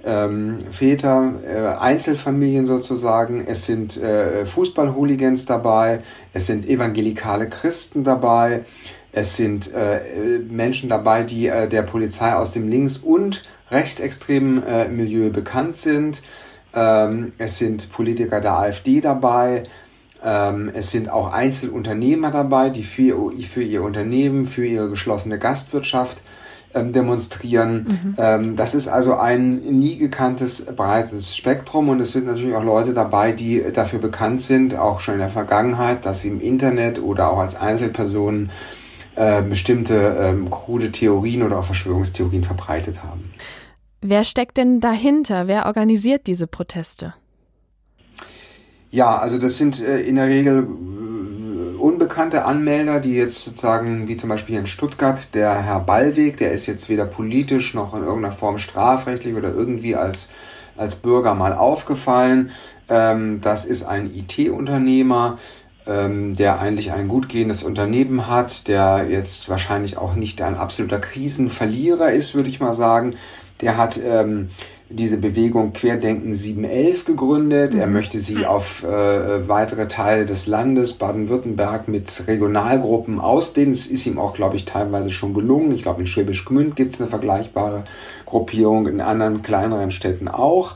ähm, 0.06 0.60
Väter, 0.72 1.34
äh, 1.48 1.80
Einzelfamilien 1.80 2.68
sozusagen. 2.68 3.46
Es 3.48 3.66
sind 3.66 3.98
äh, 3.98 4.46
Fußballhooligans 4.46 5.46
dabei, 5.46 6.04
es 6.34 6.48
sind 6.48 6.68
evangelikale 6.68 7.50
Christen 7.50 8.04
dabei, 8.04 8.66
es 9.14 9.38
sind 9.38 9.74
äh, 9.74 10.40
Menschen 10.50 10.90
dabei, 10.90 11.24
die 11.24 11.48
äh, 11.48 11.70
der 11.70 11.84
Polizei 11.84 12.36
aus 12.36 12.52
dem 12.52 12.68
links- 12.68 12.98
und 12.98 13.44
rechtsextremen 13.72 14.62
Milieu 14.96 15.32
bekannt 15.32 15.78
sind. 15.78 16.22
Ähm, 16.74 17.34
es 17.38 17.58
sind 17.58 17.92
Politiker 17.92 18.42
der 18.42 18.58
AfD 18.58 19.02
dabei. 19.02 19.64
Ähm, 20.24 20.72
es 20.74 20.92
sind 20.92 21.10
auch 21.10 21.32
Einzelunternehmer 21.32 22.32
dabei, 22.32 22.70
die 22.70 22.84
für, 22.84 23.32
für 23.32 23.64
ihr 23.64 23.84
Unternehmen, 23.84 24.48
für 24.48 24.66
ihre 24.66 24.90
geschlossene 24.90 25.38
Gastwirtschaft 25.38 26.22
ähm, 26.74 26.94
demonstrieren. 26.94 27.86
Mhm. 27.88 28.16
Ähm, 28.18 28.56
das 28.56 28.74
ist 28.74 28.88
also 28.88 29.16
ein 29.16 29.58
nie 29.58 29.98
gekanntes 29.98 30.66
breites 30.66 31.36
Spektrum 31.36 31.90
und 31.90 32.00
es 32.00 32.14
sind 32.14 32.26
natürlich 32.26 32.56
auch 32.56 32.64
Leute 32.64 32.94
dabei, 32.94 33.32
die 33.32 33.64
dafür 33.74 34.00
bekannt 34.00 34.42
sind, 34.42 34.76
auch 34.76 35.00
schon 35.00 35.16
in 35.16 35.20
der 35.20 35.30
Vergangenheit, 35.30 36.06
dass 36.06 36.22
sie 36.22 36.30
im 36.30 36.42
Internet 36.42 37.02
oder 37.02 37.32
auch 37.32 37.40
als 37.40 37.56
Einzelpersonen 37.56 38.50
äh, 39.16 39.42
bestimmte 39.44 40.18
ähm, 40.20 40.50
krude 40.50 40.92
Theorien 40.92 41.44
oder 41.44 41.60
auch 41.60 41.66
Verschwörungstheorien 41.66 42.44
verbreitet 42.44 43.04
haben. 43.04 43.32
Wer 44.06 44.26
steckt 44.26 44.58
denn 44.58 44.82
dahinter? 44.82 45.48
Wer 45.48 45.66
organisiert 45.66 46.28
diese 46.28 46.46
Proteste? 46.46 47.14
Ja, 48.92 49.18
also 49.18 49.38
das 49.38 49.58
sind 49.58 49.82
äh, 49.82 50.02
in 50.02 50.18
der 50.18 50.28
Regel 50.28 50.68
äh, 50.68 51.78
unbekannte 51.78 52.44
Anmelder, 52.44 53.00
die 53.00 53.14
jetzt 53.14 53.46
sozusagen, 53.46 54.10
wie 54.10 54.18
zum 54.18 54.28
Beispiel 54.28 54.58
in 54.58 54.68
Stuttgart, 54.68 55.34
der 55.34 55.64
Herr 55.64 55.80
Ballweg, 55.80 56.36
der 56.36 56.52
ist 56.52 56.66
jetzt 56.66 56.90
weder 56.90 57.06
politisch 57.06 57.74
noch 57.74 57.94
in 57.94 58.04
irgendeiner 58.04 58.36
Form 58.36 58.58
strafrechtlich 58.58 59.36
oder 59.36 59.54
irgendwie 59.54 59.96
als, 59.96 60.30
als 60.76 60.98
Bürger 60.98 61.34
mal 61.34 61.54
aufgefallen. 61.54 62.52
Ähm, 62.90 63.40
das 63.40 63.64
ist 63.64 63.84
ein 63.84 64.14
IT-Unternehmer, 64.14 65.38
ähm, 65.88 66.36
der 66.36 66.60
eigentlich 66.60 66.92
ein 66.92 67.08
gut 67.08 67.30
gehendes 67.30 67.64
Unternehmen 67.64 68.28
hat, 68.28 68.68
der 68.68 69.08
jetzt 69.10 69.48
wahrscheinlich 69.48 69.98
auch 69.98 70.16
nicht 70.16 70.42
ein 70.42 70.58
absoluter 70.58 71.00
Krisenverlierer 71.00 72.12
ist, 72.12 72.36
würde 72.36 72.50
ich 72.50 72.60
mal 72.60 72.76
sagen. 72.76 73.16
Der 73.64 73.78
hat 73.78 73.98
ähm, 74.06 74.50
diese 74.90 75.18
Bewegung 75.18 75.72
Querdenken 75.72 76.34
711 76.34 77.06
gegründet. 77.06 77.74
Mhm. 77.74 77.80
Er 77.80 77.88
möchte 77.88 78.20
sie 78.20 78.46
auf 78.46 78.84
äh, 78.84 79.48
weitere 79.48 79.88
Teile 79.88 80.26
des 80.26 80.48
Landes 80.48 80.94
Baden-Württemberg 80.94 81.88
mit 81.88 82.26
Regionalgruppen 82.28 83.22
ausdehnen. 83.22 83.72
Es 83.72 83.88
ist 83.88 84.06
ihm 84.06 84.20
auch, 84.20 84.34
glaube 84.34 84.58
ich, 84.58 84.66
teilweise 84.66 85.12
schon 85.12 85.34
gelungen. 85.34 85.72
Ich 85.74 85.84
glaube, 85.84 86.02
in 86.02 86.08
Schwäbisch 86.08 86.44
Gmünd 86.44 86.76
gibt 86.76 86.94
es 86.94 87.00
eine 87.00 87.10
vergleichbare 87.10 87.86
Gruppierung, 88.26 88.88
in 88.88 89.00
anderen 89.00 89.44
kleineren 89.44 89.92
Städten 89.92 90.28
auch. 90.28 90.76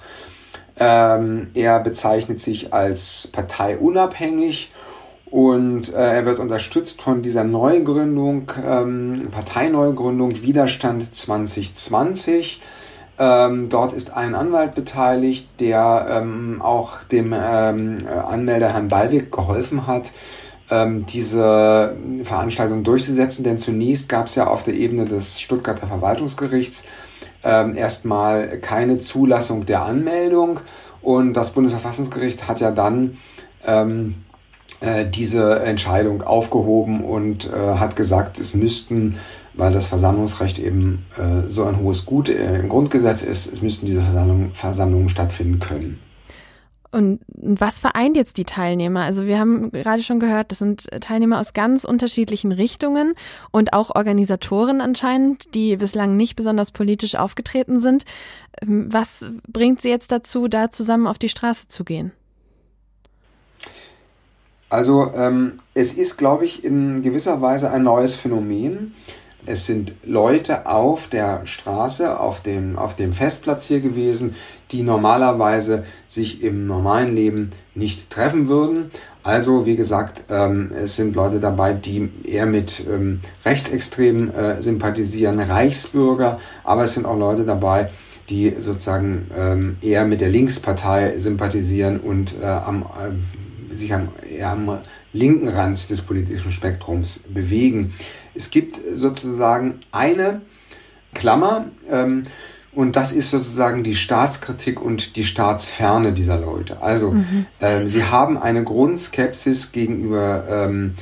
Ähm, 0.80 1.48
er 1.54 1.80
bezeichnet 1.82 2.40
sich 2.40 2.74
als 2.74 3.28
parteiunabhängig 3.34 4.70
und 5.30 5.94
äh, 5.94 6.16
er 6.16 6.26
wird 6.26 6.40
unterstützt 6.40 7.02
von 7.02 7.22
dieser 7.22 7.44
Neugründung, 7.44 8.52
ähm, 8.66 9.28
Parteineugründung 9.32 10.42
Widerstand 10.42 11.14
2020. 11.14 12.62
Ähm, 13.20 13.70
dort 13.70 13.94
ist 13.94 14.16
ein 14.16 14.36
Anwalt 14.36 14.76
beteiligt, 14.76 15.50
der 15.60 16.08
ähm, 16.10 16.62
auch 16.62 17.04
dem 17.04 17.34
ähm, 17.34 17.98
Anmelder 18.08 18.74
Herrn 18.74 18.90
Ballweg 18.90 19.32
geholfen 19.32 19.88
hat, 19.88 20.12
ähm, 20.70 21.06
diese 21.08 21.96
Veranstaltung 22.24 22.84
durchzusetzen. 22.84 23.44
Denn 23.44 23.58
zunächst 23.58 24.08
gab 24.10 24.28
es 24.28 24.36
ja 24.36 24.48
auf 24.48 24.64
der 24.64 24.76
Ebene 24.76 25.06
des 25.06 25.42
Stuttgarter 25.42 25.88
Verwaltungsgerichts 25.88 26.84
ähm, 27.44 27.76
erstmal 27.76 28.60
keine 28.60 29.00
Zulassung 29.00 29.66
der 29.66 29.84
Anmeldung. 29.84 30.60
Und 31.02 31.34
das 31.34 31.52
Bundesverfassungsgericht 31.52 32.48
hat 32.48 32.60
ja 32.60 32.72
dann 32.72 33.18
ähm, 33.66 34.16
äh, 34.82 35.06
diese 35.06 35.60
Entscheidung 35.60 36.22
aufgehoben 36.22 37.04
und 37.04 37.50
äh, 37.52 37.78
hat 37.78 37.96
gesagt, 37.96 38.40
es 38.40 38.54
müssten 38.54 39.18
weil 39.58 39.74
das 39.74 39.88
Versammlungsrecht 39.88 40.60
eben 40.60 41.06
äh, 41.18 41.50
so 41.50 41.66
ein 41.66 41.80
hohes 41.80 42.06
Gut 42.06 42.30
äh, 42.30 42.60
im 42.60 42.70
Grundgesetz 42.70 43.22
ist, 43.22 43.52
es 43.52 43.62
müssten 43.62 43.86
diese 43.86 44.02
Versammlung, 44.02 44.52
Versammlungen 44.54 45.10
stattfinden 45.10 45.60
können. 45.60 46.00
Und 46.92 47.20
was 47.28 47.80
vereint 47.80 48.16
jetzt 48.16 48.38
die 48.38 48.46
Teilnehmer? 48.46 49.02
Also 49.02 49.26
wir 49.26 49.40
haben 49.40 49.72
gerade 49.72 50.02
schon 50.02 50.20
gehört, 50.20 50.52
das 50.52 50.60
sind 50.60 50.88
Teilnehmer 51.02 51.40
aus 51.40 51.54
ganz 51.54 51.84
unterschiedlichen 51.84 52.52
Richtungen 52.52 53.14
und 53.52 53.74
auch 53.74 53.96
Organisatoren 53.96 54.80
anscheinend, 54.80 55.54
die 55.54 55.76
bislang 55.76 56.16
nicht 56.16 56.36
besonders 56.36 56.72
politisch 56.72 57.16
aufgetreten 57.16 57.80
sind. 57.80 58.06
Ähm, 58.62 58.88
was 58.92 59.30
bringt 59.48 59.82
sie 59.82 59.90
jetzt 59.90 60.12
dazu, 60.12 60.48
da 60.48 60.72
zusammen 60.72 61.08
auf 61.08 61.20
die 61.20 61.30
Straße 61.30 61.68
zu 61.68 61.84
gehen? 61.84 62.14
Also 64.70 65.12
ähm, 65.16 65.54
es 65.74 65.94
ist, 65.94 66.18
glaube 66.18 66.46
ich, 66.46 66.64
in 66.64 67.02
gewisser 67.02 67.42
Weise 67.42 67.70
ein 67.72 67.84
neues 67.84 68.16
Phänomen. 68.16 68.94
Es 69.48 69.66
sind 69.66 69.94
Leute 70.04 70.68
auf 70.68 71.08
der 71.08 71.46
Straße, 71.46 72.20
auf 72.20 72.42
dem, 72.42 72.78
auf 72.78 72.98
dem 72.98 73.14
Festplatz 73.14 73.66
hier 73.66 73.80
gewesen, 73.80 74.36
die 74.72 74.84
normalerweise 74.84 75.86
sich 76.10 76.44
im 76.44 76.68
normalen 76.68 77.16
Leben 77.16 77.52
nicht 77.74 78.10
treffen 78.10 78.50
würden. 78.50 78.92
Also, 79.24 79.66
wie 79.66 79.78
gesagt, 79.78 80.26
ähm, 80.30 80.72
es 80.78 80.98
sind 80.98 81.16
Leute 81.16 81.40
dabei, 81.40 81.74
die 81.74 82.10
eher 82.26 82.46
mit 82.46 82.84
ähm, 82.90 83.22
Rechtsextremen 83.46 84.34
äh, 84.34 84.62
sympathisieren, 84.62 85.40
Reichsbürger, 85.40 86.40
aber 86.66 86.84
es 86.84 86.94
sind 86.94 87.06
auch 87.06 87.18
Leute 87.18 87.46
dabei, 87.46 87.90
die 88.30 88.54
sozusagen 88.60 89.32
ähm, 89.38 89.78
eher 89.82 90.06
mit 90.06 90.20
der 90.20 90.30
Linkspartei 90.30 91.18
sympathisieren 91.20 92.02
und 92.02 92.36
äh, 92.42 92.46
am, 92.46 92.84
äh, 92.84 93.76
sich 93.78 93.94
am, 93.94 94.10
eher 94.30 94.50
am 94.50 94.80
linken 95.18 95.48
Rand 95.48 95.90
des 95.90 96.02
politischen 96.02 96.52
Spektrums 96.52 97.20
bewegen. 97.28 97.94
Es 98.34 98.52
gibt 98.52 98.80
sozusagen 98.94 99.80
eine 99.92 100.42
Klammer 101.14 101.66
ähm, 101.90 102.24
und 102.72 102.96
das 102.96 103.12
ist 103.12 103.32
sozusagen 103.32 103.84
die 103.84 103.96
Staatskritik 103.96 104.80
und 104.80 105.16
die 105.16 105.24
Staatsferne 105.24 106.14
dieser 106.14 106.40
Leute. 106.40 106.82
Also 106.82 107.12
mhm. 107.12 107.48
ähm, 107.60 107.88
sie 107.88 108.04
haben 108.04 108.38
eine 108.38 108.64
Grundskepsis 108.64 109.72
gegenüber 109.72 110.46
ähm, 110.48 110.94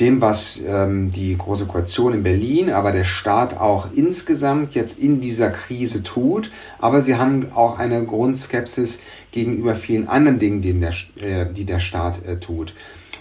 dem, 0.00 0.20
was 0.20 0.60
ähm, 0.66 1.12
die 1.12 1.36
Große 1.36 1.66
Koalition 1.66 2.14
in 2.14 2.22
Berlin, 2.22 2.70
aber 2.70 2.92
der 2.92 3.04
Staat 3.04 3.58
auch 3.60 3.88
insgesamt 3.94 4.74
jetzt 4.74 4.98
in 4.98 5.20
dieser 5.20 5.50
Krise 5.50 6.02
tut. 6.02 6.50
Aber 6.78 7.02
sie 7.02 7.16
haben 7.16 7.52
auch 7.52 7.78
eine 7.78 8.04
Grundskepsis 8.04 9.00
gegenüber 9.30 9.74
vielen 9.74 10.08
anderen 10.08 10.38
Dingen, 10.38 10.62
die 10.62 10.78
der, 10.78 10.94
äh, 11.16 11.52
die 11.52 11.64
der 11.64 11.80
Staat 11.80 12.24
äh, 12.26 12.38
tut. 12.38 12.74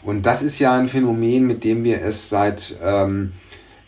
Und 0.04 0.26
das 0.26 0.42
ist 0.42 0.60
ja 0.60 0.74
ein 0.74 0.88
Phänomen, 0.88 1.48
mit 1.48 1.64
dem 1.64 1.84
wir 1.84 2.02
es 2.02 2.30
seit 2.30 2.76
ähm, 2.84 3.32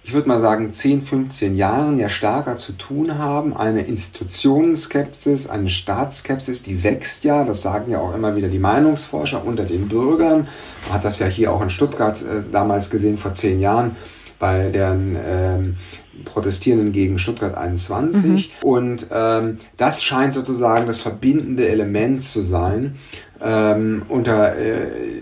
ich 0.06 0.14
würde 0.14 0.28
mal 0.28 0.40
sagen, 0.40 0.72
10, 0.72 1.02
15 1.02 1.56
Jahren 1.56 1.98
ja 1.98 2.10
stärker 2.10 2.58
zu 2.58 2.74
tun 2.74 3.18
haben. 3.18 3.58
Eine 3.58 3.82
Institutionenskepsis, 3.82 5.50
eine 5.50 5.68
Staatsskepsis, 5.68 6.62
die 6.62 6.84
wächst 6.84 7.24
ja. 7.24 7.44
Das 7.44 7.64
sagen 7.64 7.90
ja 7.90 8.00
auch 8.00 8.14
immer 8.14 8.36
wieder 8.36 8.48
die 8.48 8.60
Meinungsforscher 8.60 9.44
unter 9.44 9.64
den 9.64 9.88
Bürgern. 9.88 10.48
Man 10.86 10.94
hat 10.94 11.06
das 11.06 11.18
ja 11.18 11.26
hier 11.26 11.52
auch 11.52 11.62
in 11.64 11.72
Stuttgart 11.72 12.22
äh, 12.22 12.48
damals 12.52 12.92
gesehen, 12.92 13.18
vor 13.18 13.34
zehn 13.34 13.60
Jahren, 13.60 13.96
bei 14.38 14.70
den 14.70 15.18
ähm, 15.26 15.78
Protestierenden 16.24 16.92
gegen 16.92 17.18
Stuttgart 17.18 17.58
21. 17.58 18.24
Mhm. 18.30 18.44
Und 18.62 19.08
ähm, 19.12 19.58
das 19.76 20.04
scheint 20.04 20.36
sozusagen 20.36 20.86
das 20.86 21.02
verbindende 21.02 21.68
Element 21.68 22.24
zu 22.24 22.44
sein, 22.44 22.96
ähm, 23.44 24.04
unter 24.08 24.56
äh, 24.56 25.22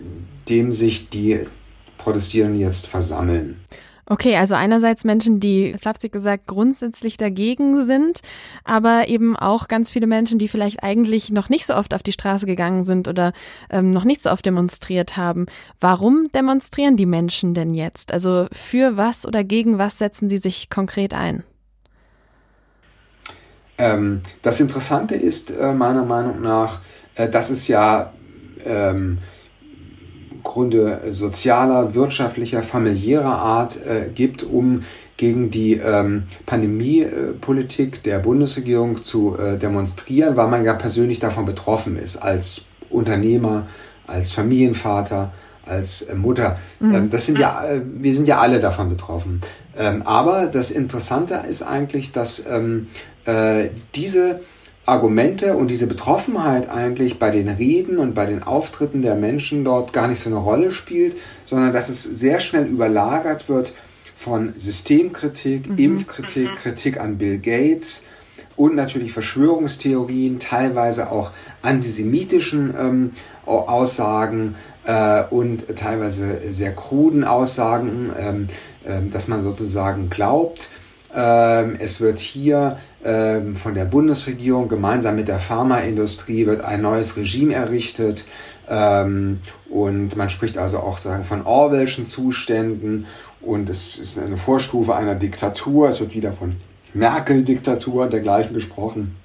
dem 0.49 0.71
sich 0.71 1.09
die 1.09 1.41
Protestierenden 1.97 2.59
jetzt 2.59 2.87
versammeln. 2.87 3.61
Okay, 4.05 4.35
also 4.35 4.55
einerseits 4.55 5.05
Menschen, 5.05 5.39
die 5.39 5.75
flapsig 5.79 6.11
gesagt 6.11 6.45
grundsätzlich 6.45 7.15
dagegen 7.15 7.85
sind, 7.85 8.19
aber 8.65 9.07
eben 9.07 9.37
auch 9.37 9.69
ganz 9.69 9.91
viele 9.91 10.07
Menschen, 10.07 10.39
die 10.39 10.49
vielleicht 10.49 10.83
eigentlich 10.83 11.31
noch 11.31 11.47
nicht 11.47 11.65
so 11.65 11.73
oft 11.73 11.93
auf 11.93 12.03
die 12.03 12.11
Straße 12.11 12.45
gegangen 12.45 12.83
sind 12.83 13.07
oder 13.07 13.31
ähm, 13.69 13.91
noch 13.91 14.03
nicht 14.03 14.21
so 14.21 14.29
oft 14.29 14.45
demonstriert 14.45 15.15
haben. 15.15 15.45
Warum 15.79 16.29
demonstrieren 16.35 16.97
die 16.97 17.05
Menschen 17.05 17.53
denn 17.53 17.73
jetzt? 17.73 18.11
Also 18.11 18.47
für 18.51 18.97
was 18.97 19.25
oder 19.25 19.45
gegen 19.45 19.77
was 19.77 19.99
setzen 19.99 20.29
sie 20.29 20.37
sich 20.37 20.69
konkret 20.69 21.13
ein? 21.13 21.43
Ähm, 23.77 24.21
das 24.41 24.59
Interessante 24.59 25.15
ist 25.15 25.49
äh, 25.49 25.73
meiner 25.73 26.03
Meinung 26.03 26.41
nach, 26.41 26.81
äh, 27.15 27.29
dass 27.29 27.49
es 27.49 27.69
ja 27.69 28.11
ähm, 28.65 29.19
Gründe 30.43 31.01
sozialer, 31.11 31.95
wirtschaftlicher, 31.95 32.61
familiärer 32.61 33.37
Art 33.37 33.77
äh, 33.85 34.09
gibt, 34.13 34.43
um 34.43 34.83
gegen 35.17 35.51
die 35.51 35.73
ähm, 35.73 36.23
Pandemiepolitik 36.45 38.03
der 38.03 38.19
Bundesregierung 38.19 39.03
zu 39.03 39.37
äh, 39.37 39.57
demonstrieren, 39.57 40.35
weil 40.35 40.47
man 40.47 40.65
ja 40.65 40.73
persönlich 40.73 41.19
davon 41.19 41.45
betroffen 41.45 41.97
ist, 41.97 42.17
als 42.17 42.65
Unternehmer, 42.89 43.67
als 44.07 44.33
Familienvater, 44.33 45.31
als 45.65 46.01
äh, 46.03 46.15
Mutter. 46.15 46.59
Mhm. 46.79 46.95
Ähm, 46.95 47.09
das 47.09 47.25
sind 47.25 47.39
ja, 47.39 47.63
äh, 47.65 47.81
wir 47.85 48.13
sind 48.13 48.27
ja 48.27 48.39
alle 48.39 48.59
davon 48.59 48.89
betroffen. 48.89 49.41
Ähm, 49.77 50.01
aber 50.03 50.47
das 50.47 50.71
Interessante 50.71 51.41
ist 51.47 51.63
eigentlich, 51.63 52.11
dass 52.11 52.45
ähm, 52.45 52.87
äh, 53.25 53.69
diese 53.95 54.41
Argumente 54.85 55.55
und 55.55 55.69
diese 55.69 55.87
Betroffenheit 55.87 56.69
eigentlich 56.69 57.17
bei 57.17 57.29
den 57.29 57.47
Reden 57.47 57.99
und 57.99 58.13
bei 58.13 58.25
den 58.25 58.43
Auftritten 58.43 59.01
der 59.01 59.15
Menschen 59.15 59.63
dort 59.63 59.93
gar 59.93 60.07
nicht 60.07 60.19
so 60.19 60.29
eine 60.29 60.39
Rolle 60.39 60.71
spielt, 60.71 61.15
sondern 61.45 61.71
dass 61.71 61.87
es 61.87 62.03
sehr 62.03 62.41
schnell 62.41 62.65
überlagert 62.65 63.47
wird 63.47 63.73
von 64.17 64.53
Systemkritik, 64.57 65.69
mhm. 65.69 65.77
Impfkritik, 65.77 66.51
mhm. 66.51 66.55
Kritik 66.55 66.99
an 66.99 67.17
Bill 67.17 67.39
Gates 67.39 68.03
und 68.55 68.75
natürlich 68.75 69.13
Verschwörungstheorien, 69.13 70.39
teilweise 70.39 71.11
auch 71.11 71.31
antisemitischen 71.61 72.73
ähm, 72.77 73.11
Aussagen 73.45 74.55
äh, 74.85 75.23
und 75.29 75.75
teilweise 75.75 76.39
sehr 76.51 76.73
kruden 76.73 77.23
Aussagen, 77.23 78.11
ähm, 78.19 78.47
äh, 78.85 78.99
dass 79.11 79.27
man 79.27 79.43
sozusagen 79.43 80.09
glaubt, 80.09 80.69
es 81.15 82.01
wird 82.01 82.19
hier 82.19 82.77
ähm, 83.05 83.55
von 83.55 83.75
der 83.75 83.85
Bundesregierung 83.85 84.67
gemeinsam 84.67 85.15
mit 85.15 85.27
der 85.27 85.39
Pharmaindustrie 85.39 86.45
wird 86.45 86.61
ein 86.61 86.81
neues 86.81 87.15
Regime 87.17 87.53
errichtet. 87.53 88.25
Ähm, 88.69 89.39
und 89.69 90.15
man 90.15 90.29
spricht 90.29 90.57
also 90.57 90.79
auch 90.79 90.97
sagen, 90.97 91.23
von 91.23 91.45
Orwellschen 91.45 92.07
Zuständen 92.07 93.05
und 93.41 93.69
es 93.69 93.97
ist 93.97 94.17
eine 94.17 94.37
Vorstufe 94.37 94.95
einer 94.95 95.15
Diktatur. 95.15 95.89
Es 95.89 95.99
wird 95.99 96.15
wieder 96.15 96.33
von 96.33 96.55
Merkel-Diktatur 96.93 98.03
und 98.03 98.13
dergleichen 98.13 98.53
gesprochen. 98.53 99.17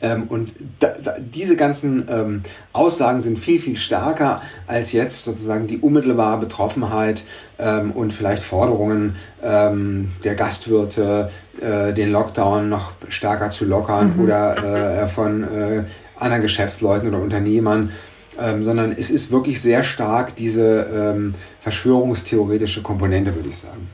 Ähm, 0.00 0.24
und 0.28 0.52
da, 0.78 0.94
da, 1.02 1.16
diese 1.18 1.56
ganzen 1.56 2.06
ähm, 2.08 2.42
Aussagen 2.72 3.20
sind 3.20 3.38
viel, 3.38 3.60
viel 3.60 3.76
stärker 3.76 4.42
als 4.66 4.92
jetzt 4.92 5.24
sozusagen 5.24 5.66
die 5.66 5.78
unmittelbare 5.78 6.38
Betroffenheit 6.38 7.24
ähm, 7.58 7.92
und 7.92 8.12
vielleicht 8.12 8.42
Forderungen 8.42 9.16
ähm, 9.42 10.12
der 10.24 10.34
Gastwirte, 10.34 11.30
äh, 11.60 11.92
den 11.92 12.10
Lockdown 12.12 12.68
noch 12.68 12.92
stärker 13.08 13.50
zu 13.50 13.64
lockern 13.64 14.16
mhm. 14.16 14.24
oder 14.24 15.02
äh, 15.02 15.06
von 15.06 15.44
äh, 15.44 15.84
anderen 16.18 16.42
Geschäftsleuten 16.42 17.08
oder 17.08 17.22
Unternehmern. 17.22 17.90
Ähm, 18.38 18.62
sondern 18.62 18.92
es 18.92 19.10
ist 19.10 19.32
wirklich 19.32 19.60
sehr 19.60 19.82
stark 19.82 20.34
diese 20.36 20.86
ähm, 20.94 21.34
verschwörungstheoretische 21.60 22.80
Komponente, 22.80 23.34
würde 23.34 23.50
ich 23.50 23.58
sagen. 23.58 23.88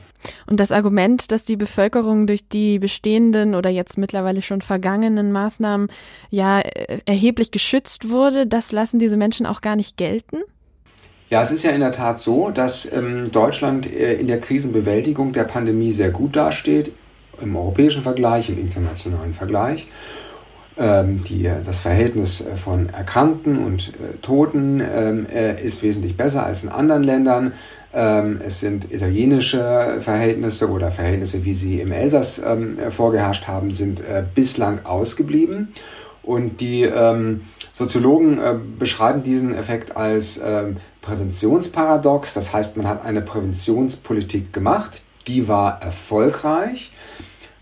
Und 0.45 0.59
das 0.59 0.71
Argument, 0.71 1.31
dass 1.31 1.45
die 1.45 1.57
Bevölkerung 1.57 2.27
durch 2.27 2.47
die 2.47 2.79
bestehenden 2.79 3.55
oder 3.55 3.69
jetzt 3.69 3.97
mittlerweile 3.97 4.41
schon 4.41 4.61
vergangenen 4.61 5.31
Maßnahmen 5.31 5.87
ja 6.29 6.59
äh, 6.59 6.99
erheblich 7.05 7.51
geschützt 7.51 8.09
wurde, 8.09 8.47
das 8.47 8.71
lassen 8.71 8.99
diese 8.99 9.17
Menschen 9.17 9.45
auch 9.45 9.61
gar 9.61 9.75
nicht 9.75 9.97
gelten? 9.97 10.37
Ja, 11.29 11.41
es 11.41 11.51
ist 11.51 11.63
ja 11.63 11.71
in 11.71 11.81
der 11.81 11.91
Tat 11.91 12.21
so, 12.21 12.51
dass 12.51 12.91
ähm, 12.91 13.31
Deutschland 13.31 13.85
äh, 13.85 14.13
in 14.13 14.27
der 14.27 14.39
Krisenbewältigung 14.39 15.33
der 15.33 15.43
Pandemie 15.43 15.91
sehr 15.91 16.11
gut 16.11 16.35
dasteht, 16.35 16.93
im 17.41 17.55
europäischen 17.55 18.01
Vergleich, 18.01 18.49
im 18.49 18.57
internationalen 18.57 19.33
Vergleich. 19.33 19.87
Ähm, 20.79 21.23
die, 21.23 21.49
das 21.65 21.79
Verhältnis 21.79 22.41
äh, 22.41 22.55
von 22.55 22.89
Erkrankten 22.89 23.57
und 23.57 23.89
äh, 23.89 24.17
Toten 24.21 24.79
ähm, 24.79 25.25
äh, 25.25 25.59
ist 25.61 25.81
wesentlich 25.81 26.15
besser 26.15 26.45
als 26.45 26.63
in 26.63 26.69
anderen 26.69 27.03
Ländern. 27.03 27.53
Ähm, 27.93 28.41
es 28.45 28.59
sind 28.59 28.91
italienische 28.91 29.97
Verhältnisse 30.01 30.69
oder 30.69 30.91
Verhältnisse, 30.91 31.45
wie 31.45 31.53
sie 31.53 31.79
im 31.79 31.91
Elsass 31.91 32.39
ähm, 32.39 32.77
vorgeherrscht 32.89 33.47
haben, 33.47 33.71
sind 33.71 34.01
äh, 34.01 34.23
bislang 34.35 34.85
ausgeblieben. 34.85 35.69
Und 36.21 36.59
die 36.59 36.83
ähm, 36.83 37.41
Soziologen 37.73 38.39
äh, 38.39 38.55
beschreiben 38.77 39.23
diesen 39.23 39.55
Effekt 39.55 39.95
als 39.95 40.41
Präventionsparadox. 41.01 42.33
Das 42.33 42.51
heißt, 42.51 42.75
man 42.75 42.87
hat 42.87 43.05
eine 43.05 43.21
Präventionspolitik 43.21 44.51
gemacht, 44.51 45.03
die 45.27 45.47
war 45.47 45.81
erfolgreich, 45.81 46.91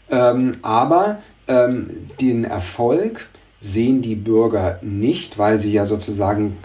aber 0.07 1.19
den 2.21 2.43
Erfolg 2.43 3.27
sehen 3.59 4.01
die 4.01 4.15
Bürger 4.15 4.79
nicht, 4.81 5.37
weil 5.37 5.59
sie 5.59 5.71
ja 5.73 5.85
sozusagen 5.85 6.57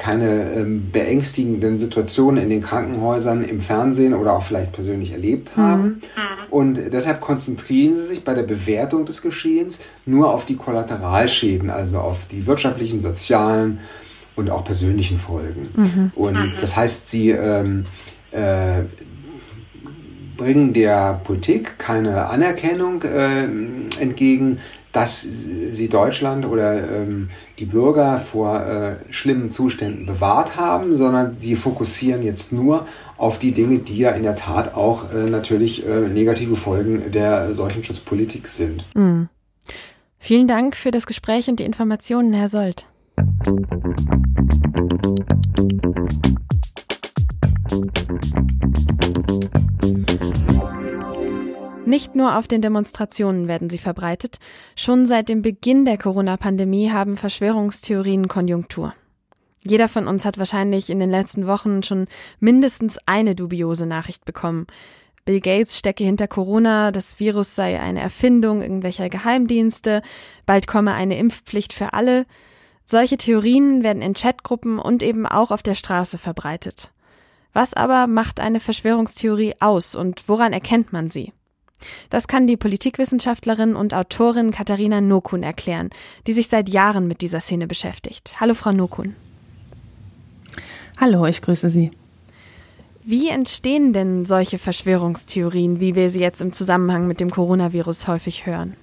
keine 0.00 0.54
ähm, 0.54 0.90
beängstigenden 0.90 1.78
Situationen 1.78 2.42
in 2.42 2.48
den 2.48 2.62
Krankenhäusern 2.62 3.44
im 3.44 3.60
Fernsehen 3.60 4.14
oder 4.14 4.32
auch 4.32 4.42
vielleicht 4.42 4.72
persönlich 4.72 5.12
erlebt 5.12 5.54
haben. 5.56 5.84
Mhm. 5.84 6.00
Und 6.48 6.80
deshalb 6.90 7.20
konzentrieren 7.20 7.94
sie 7.94 8.06
sich 8.06 8.24
bei 8.24 8.32
der 8.32 8.44
Bewertung 8.44 9.04
des 9.04 9.20
Geschehens 9.20 9.80
nur 10.06 10.32
auf 10.32 10.46
die 10.46 10.56
Kollateralschäden, 10.56 11.68
also 11.68 11.98
auf 11.98 12.26
die 12.28 12.46
wirtschaftlichen, 12.46 13.02
sozialen 13.02 13.80
und 14.36 14.50
auch 14.50 14.64
persönlichen 14.64 15.18
Folgen. 15.18 15.68
Mhm. 15.76 16.12
Und 16.14 16.54
das 16.62 16.76
heißt, 16.76 17.10
sie 17.10 17.30
ähm, 17.30 17.84
äh, 18.30 18.84
bringen 20.38 20.72
der 20.72 21.20
Politik 21.24 21.78
keine 21.78 22.26
Anerkennung 22.28 23.02
äh, 23.02 23.44
entgegen, 24.00 24.60
dass 24.92 25.22
sie 25.22 25.88
Deutschland 25.88 26.46
oder 26.46 27.02
ähm, 27.02 27.30
die 27.58 27.64
Bürger 27.64 28.18
vor 28.18 28.66
äh, 28.66 28.96
schlimmen 29.10 29.50
Zuständen 29.50 30.06
bewahrt 30.06 30.56
haben, 30.56 30.96
sondern 30.96 31.36
sie 31.36 31.54
fokussieren 31.56 32.22
jetzt 32.22 32.52
nur 32.52 32.86
auf 33.16 33.38
die 33.38 33.52
Dinge, 33.52 33.78
die 33.78 33.98
ja 33.98 34.10
in 34.10 34.22
der 34.22 34.34
Tat 34.34 34.74
auch 34.74 35.12
äh, 35.12 35.30
natürlich 35.30 35.86
äh, 35.86 36.08
negative 36.08 36.56
Folgen 36.56 37.10
der 37.12 37.54
solchen 37.54 37.84
Schutzpolitik 37.84 38.48
sind. 38.48 38.84
Mhm. 38.94 39.28
Vielen 40.18 40.48
Dank 40.48 40.76
für 40.76 40.90
das 40.90 41.06
Gespräch 41.06 41.48
und 41.48 41.60
die 41.60 41.64
Informationen, 41.64 42.32
Herr 42.32 42.48
Sold. 42.48 42.86
Nicht 51.90 52.14
nur 52.14 52.38
auf 52.38 52.46
den 52.46 52.62
Demonstrationen 52.62 53.48
werden 53.48 53.68
sie 53.68 53.76
verbreitet, 53.76 54.38
schon 54.76 55.06
seit 55.06 55.28
dem 55.28 55.42
Beginn 55.42 55.84
der 55.84 55.98
Corona-Pandemie 55.98 56.92
haben 56.92 57.16
Verschwörungstheorien 57.16 58.28
Konjunktur. 58.28 58.94
Jeder 59.64 59.88
von 59.88 60.06
uns 60.06 60.24
hat 60.24 60.38
wahrscheinlich 60.38 60.88
in 60.88 61.00
den 61.00 61.10
letzten 61.10 61.48
Wochen 61.48 61.82
schon 61.82 62.06
mindestens 62.38 62.96
eine 63.06 63.34
dubiose 63.34 63.86
Nachricht 63.86 64.24
bekommen. 64.24 64.68
Bill 65.24 65.40
Gates 65.40 65.76
stecke 65.76 66.04
hinter 66.04 66.28
Corona, 66.28 66.92
das 66.92 67.18
Virus 67.18 67.56
sei 67.56 67.80
eine 67.80 67.98
Erfindung 67.98 68.62
irgendwelcher 68.62 69.08
Geheimdienste, 69.08 70.02
bald 70.46 70.68
komme 70.68 70.94
eine 70.94 71.18
Impfpflicht 71.18 71.72
für 71.72 71.92
alle. 71.92 72.24
Solche 72.84 73.16
Theorien 73.16 73.82
werden 73.82 74.00
in 74.00 74.14
Chatgruppen 74.14 74.78
und 74.78 75.02
eben 75.02 75.26
auch 75.26 75.50
auf 75.50 75.64
der 75.64 75.74
Straße 75.74 76.18
verbreitet. 76.18 76.92
Was 77.52 77.74
aber 77.74 78.06
macht 78.06 78.38
eine 78.38 78.60
Verschwörungstheorie 78.60 79.54
aus 79.58 79.96
und 79.96 80.28
woran 80.28 80.52
erkennt 80.52 80.92
man 80.92 81.10
sie? 81.10 81.32
Das 82.10 82.28
kann 82.28 82.46
die 82.46 82.56
Politikwissenschaftlerin 82.56 83.76
und 83.76 83.94
Autorin 83.94 84.50
Katharina 84.50 85.00
Nokun 85.00 85.42
erklären, 85.42 85.90
die 86.26 86.32
sich 86.32 86.48
seit 86.48 86.68
Jahren 86.68 87.08
mit 87.08 87.20
dieser 87.22 87.40
Szene 87.40 87.66
beschäftigt. 87.66 88.34
Hallo, 88.40 88.54
Frau 88.54 88.72
Nokun. 88.72 89.16
Hallo, 90.98 91.24
ich 91.26 91.40
grüße 91.40 91.70
Sie. 91.70 91.90
Wie 93.02 93.30
entstehen 93.30 93.92
denn 93.92 94.24
solche 94.26 94.58
Verschwörungstheorien, 94.58 95.80
wie 95.80 95.94
wir 95.94 96.10
sie 96.10 96.20
jetzt 96.20 96.42
im 96.42 96.52
Zusammenhang 96.52 97.06
mit 97.06 97.20
dem 97.20 97.30
Coronavirus 97.30 98.06
häufig 98.06 98.44
hören? 98.44 98.76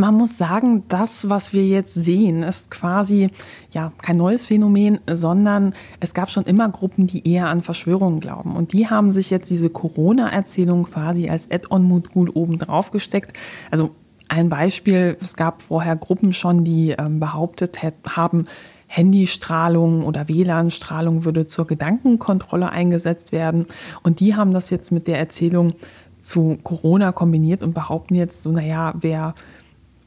Man 0.00 0.14
muss 0.14 0.38
sagen, 0.38 0.84
das, 0.88 1.28
was 1.28 1.52
wir 1.52 1.66
jetzt 1.66 1.92
sehen, 1.92 2.42
ist 2.42 2.70
quasi 2.70 3.28
ja 3.70 3.92
kein 4.00 4.16
neues 4.16 4.46
Phänomen, 4.46 4.98
sondern 5.06 5.74
es 6.00 6.14
gab 6.14 6.30
schon 6.30 6.44
immer 6.44 6.70
Gruppen, 6.70 7.06
die 7.06 7.30
eher 7.30 7.48
an 7.48 7.60
Verschwörungen 7.60 8.20
glauben. 8.20 8.56
Und 8.56 8.72
die 8.72 8.88
haben 8.88 9.12
sich 9.12 9.28
jetzt 9.28 9.50
diese 9.50 9.68
Corona-Erzählung 9.68 10.84
quasi 10.84 11.28
als 11.28 11.50
Add-on-Modul 11.50 12.30
oben 12.30 12.58
drauf 12.58 12.92
gesteckt. 12.92 13.36
Also 13.70 13.90
ein 14.28 14.48
Beispiel, 14.48 15.18
es 15.20 15.36
gab 15.36 15.60
vorher 15.60 15.96
Gruppen 15.96 16.32
schon, 16.32 16.64
die 16.64 16.92
ähm, 16.98 17.20
behauptet 17.20 17.80
haben, 18.08 18.46
Handystrahlung 18.86 20.06
oder 20.06 20.28
WLAN-Strahlung 20.28 21.26
würde 21.26 21.46
zur 21.46 21.66
Gedankenkontrolle 21.66 22.70
eingesetzt 22.70 23.32
werden. 23.32 23.66
Und 24.02 24.20
die 24.20 24.34
haben 24.34 24.54
das 24.54 24.70
jetzt 24.70 24.92
mit 24.92 25.06
der 25.08 25.18
Erzählung 25.18 25.74
zu 26.22 26.56
Corona 26.62 27.12
kombiniert 27.12 27.62
und 27.62 27.74
behaupten 27.74 28.14
jetzt 28.14 28.42
so, 28.42 28.50
naja, 28.50 28.94
wer 28.98 29.34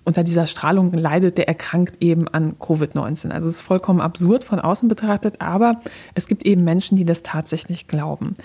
unter 0.05 0.23
dieser 0.23 0.47
Strahlung 0.47 0.91
leidet, 0.91 1.37
der 1.37 1.47
erkrankt 1.47 1.97
eben 2.01 2.27
an 2.27 2.55
Covid-19. 2.59 3.31
Also 3.31 3.47
es 3.47 3.55
ist 3.55 3.61
vollkommen 3.61 4.01
absurd 4.01 4.43
von 4.43 4.59
außen 4.59 4.89
betrachtet, 4.89 5.39
aber 5.39 5.79
es 6.13 6.27
gibt 6.27 6.45
eben 6.45 6.63
Menschen, 6.63 6.97
die 6.97 7.05
das 7.05 7.23
tatsächlich 7.23 7.87
glauben. 7.87 8.35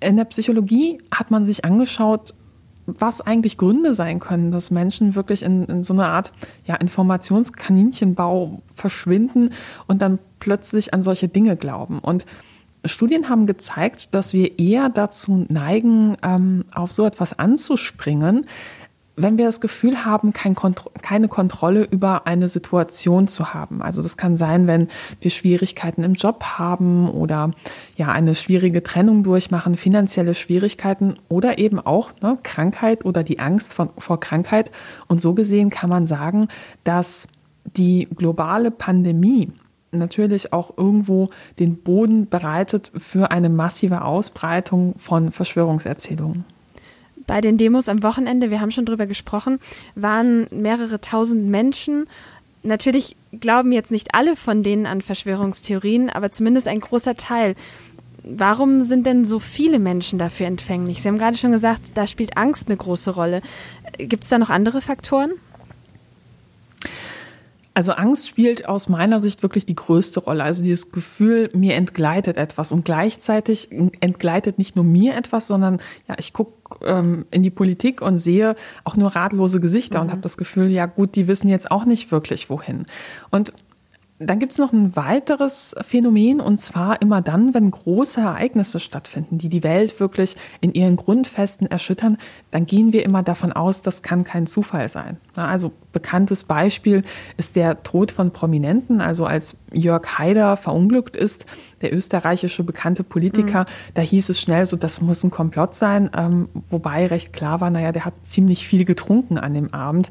In 0.00 0.16
der 0.16 0.24
Psychologie 0.24 0.98
hat 1.10 1.30
man 1.30 1.46
sich 1.46 1.64
angeschaut, 1.64 2.34
was 2.86 3.20
eigentlich 3.20 3.58
Gründe 3.58 3.94
sein 3.94 4.20
können, 4.20 4.52
dass 4.52 4.70
Menschen 4.70 5.14
wirklich 5.14 5.42
in, 5.42 5.64
in 5.64 5.82
so 5.82 5.92
eine 5.92 6.06
Art 6.06 6.32
ja, 6.64 6.76
Informationskaninchenbau 6.76 8.62
verschwinden 8.74 9.50
und 9.86 10.02
dann 10.02 10.18
plötzlich 10.38 10.94
an 10.94 11.02
solche 11.02 11.28
Dinge 11.28 11.56
glauben. 11.56 11.98
Und 11.98 12.26
Studien 12.84 13.28
haben 13.28 13.46
gezeigt, 13.46 14.14
dass 14.14 14.32
wir 14.32 14.58
eher 14.60 14.88
dazu 14.88 15.44
neigen, 15.48 16.16
ähm, 16.22 16.64
auf 16.72 16.92
so 16.92 17.04
etwas 17.04 17.36
anzuspringen, 17.36 18.46
wenn 19.16 19.38
wir 19.38 19.46
das 19.46 19.60
Gefühl 19.62 20.04
haben, 20.04 20.32
kein 20.32 20.54
Kontro 20.54 20.90
keine 21.02 21.28
Kontrolle 21.28 21.84
über 21.84 22.26
eine 22.26 22.48
Situation 22.48 23.28
zu 23.28 23.54
haben. 23.54 23.80
Also 23.82 24.02
das 24.02 24.16
kann 24.16 24.36
sein, 24.36 24.66
wenn 24.66 24.88
wir 25.20 25.30
Schwierigkeiten 25.30 26.04
im 26.04 26.14
Job 26.14 26.44
haben 26.44 27.08
oder 27.08 27.52
ja 27.96 28.08
eine 28.08 28.34
schwierige 28.34 28.82
Trennung 28.82 29.22
durchmachen, 29.22 29.76
finanzielle 29.76 30.34
Schwierigkeiten 30.34 31.16
oder 31.28 31.58
eben 31.58 31.80
auch 31.80 32.10
ne, 32.20 32.38
Krankheit 32.42 33.04
oder 33.04 33.22
die 33.22 33.38
Angst 33.38 33.72
von, 33.72 33.90
vor 33.98 34.20
Krankheit. 34.20 34.70
Und 35.08 35.20
so 35.20 35.34
gesehen 35.34 35.70
kann 35.70 35.88
man 35.88 36.06
sagen, 36.06 36.48
dass 36.84 37.28
die 37.64 38.08
globale 38.14 38.70
Pandemie 38.70 39.50
natürlich 39.92 40.52
auch 40.52 40.76
irgendwo 40.76 41.30
den 41.58 41.78
Boden 41.78 42.28
bereitet 42.28 42.92
für 42.96 43.30
eine 43.30 43.48
massive 43.48 44.02
Ausbreitung 44.02 44.94
von 44.98 45.32
Verschwörungserzählungen. 45.32 46.44
Bei 47.26 47.40
den 47.40 47.58
Demos 47.58 47.88
am 47.88 48.02
Wochenende, 48.02 48.50
wir 48.50 48.60
haben 48.60 48.70
schon 48.70 48.86
drüber 48.86 49.06
gesprochen, 49.06 49.58
waren 49.94 50.46
mehrere 50.50 51.00
tausend 51.00 51.48
Menschen. 51.48 52.08
Natürlich 52.62 53.16
glauben 53.32 53.72
jetzt 53.72 53.90
nicht 53.90 54.14
alle 54.14 54.36
von 54.36 54.62
denen 54.62 54.86
an 54.86 55.02
Verschwörungstheorien, 55.02 56.10
aber 56.10 56.30
zumindest 56.30 56.68
ein 56.68 56.80
großer 56.80 57.16
Teil. 57.16 57.54
Warum 58.22 58.82
sind 58.82 59.06
denn 59.06 59.24
so 59.24 59.38
viele 59.38 59.78
Menschen 59.78 60.18
dafür 60.18 60.46
empfänglich? 60.46 61.00
Sie 61.00 61.08
haben 61.08 61.18
gerade 61.18 61.36
schon 61.36 61.52
gesagt, 61.52 61.92
da 61.94 62.06
spielt 62.06 62.36
Angst 62.36 62.68
eine 62.68 62.76
große 62.76 63.10
Rolle. 63.10 63.40
Gibt 63.98 64.24
es 64.24 64.30
da 64.30 64.38
noch 64.38 64.50
andere 64.50 64.80
Faktoren? 64.80 65.32
Also 67.76 67.92
Angst 67.92 68.26
spielt 68.26 68.66
aus 68.66 68.88
meiner 68.88 69.20
Sicht 69.20 69.42
wirklich 69.42 69.66
die 69.66 69.74
größte 69.74 70.20
Rolle. 70.20 70.42
Also 70.44 70.62
dieses 70.62 70.92
Gefühl, 70.92 71.50
mir 71.52 71.74
entgleitet 71.74 72.38
etwas 72.38 72.72
und 72.72 72.86
gleichzeitig 72.86 73.68
entgleitet 74.00 74.56
nicht 74.56 74.76
nur 74.76 74.84
mir 74.86 75.14
etwas, 75.14 75.46
sondern 75.46 75.80
ja, 76.08 76.14
ich 76.18 76.32
gucke 76.32 76.54
ähm, 76.86 77.26
in 77.30 77.42
die 77.42 77.50
Politik 77.50 78.00
und 78.00 78.16
sehe 78.16 78.56
auch 78.84 78.96
nur 78.96 79.14
ratlose 79.14 79.60
Gesichter 79.60 79.98
mhm. 79.98 80.04
und 80.04 80.10
habe 80.12 80.22
das 80.22 80.38
Gefühl, 80.38 80.70
ja 80.70 80.86
gut, 80.86 81.16
die 81.16 81.28
wissen 81.28 81.48
jetzt 81.48 81.70
auch 81.70 81.84
nicht 81.84 82.10
wirklich 82.10 82.48
wohin. 82.48 82.86
Und 83.28 83.52
dann 84.18 84.38
gibt 84.38 84.52
es 84.52 84.58
noch 84.58 84.72
ein 84.72 84.96
weiteres 84.96 85.74
Phänomen 85.86 86.40
und 86.40 86.58
zwar 86.58 87.02
immer 87.02 87.20
dann, 87.20 87.52
wenn 87.52 87.70
große 87.70 88.20
Ereignisse 88.20 88.80
stattfinden, 88.80 89.36
die 89.36 89.50
die 89.50 89.62
Welt 89.62 90.00
wirklich 90.00 90.36
in 90.62 90.72
ihren 90.72 90.96
Grundfesten 90.96 91.70
erschüttern, 91.70 92.16
dann 92.50 92.64
gehen 92.64 92.94
wir 92.94 93.04
immer 93.04 93.22
davon 93.22 93.52
aus, 93.52 93.82
das 93.82 94.02
kann 94.02 94.24
kein 94.24 94.46
Zufall 94.46 94.88
sein. 94.88 95.18
Also 95.36 95.72
bekanntes 95.92 96.44
Beispiel 96.44 97.02
ist 97.36 97.56
der 97.56 97.82
Tod 97.82 98.10
von 98.10 98.30
Prominenten, 98.30 99.02
also 99.02 99.26
als 99.26 99.58
Jörg 99.72 100.18
Haider 100.18 100.56
verunglückt 100.56 101.16
ist, 101.16 101.44
der 101.82 101.94
österreichische 101.94 102.64
bekannte 102.64 103.04
Politiker, 103.04 103.60
mhm. 103.60 103.92
da 103.94 104.02
hieß 104.02 104.28
es 104.28 104.40
schnell 104.40 104.66
so, 104.66 104.76
das 104.76 105.00
muss 105.00 105.22
ein 105.24 105.30
Komplott 105.30 105.74
sein, 105.74 106.10
ähm, 106.16 106.48
wobei 106.70 107.06
recht 107.06 107.32
klar 107.32 107.60
war, 107.60 107.70
naja, 107.70 107.92
der 107.92 108.04
hat 108.04 108.14
ziemlich 108.22 108.66
viel 108.66 108.84
getrunken 108.84 109.38
an 109.38 109.54
dem 109.54 109.72
Abend 109.74 110.08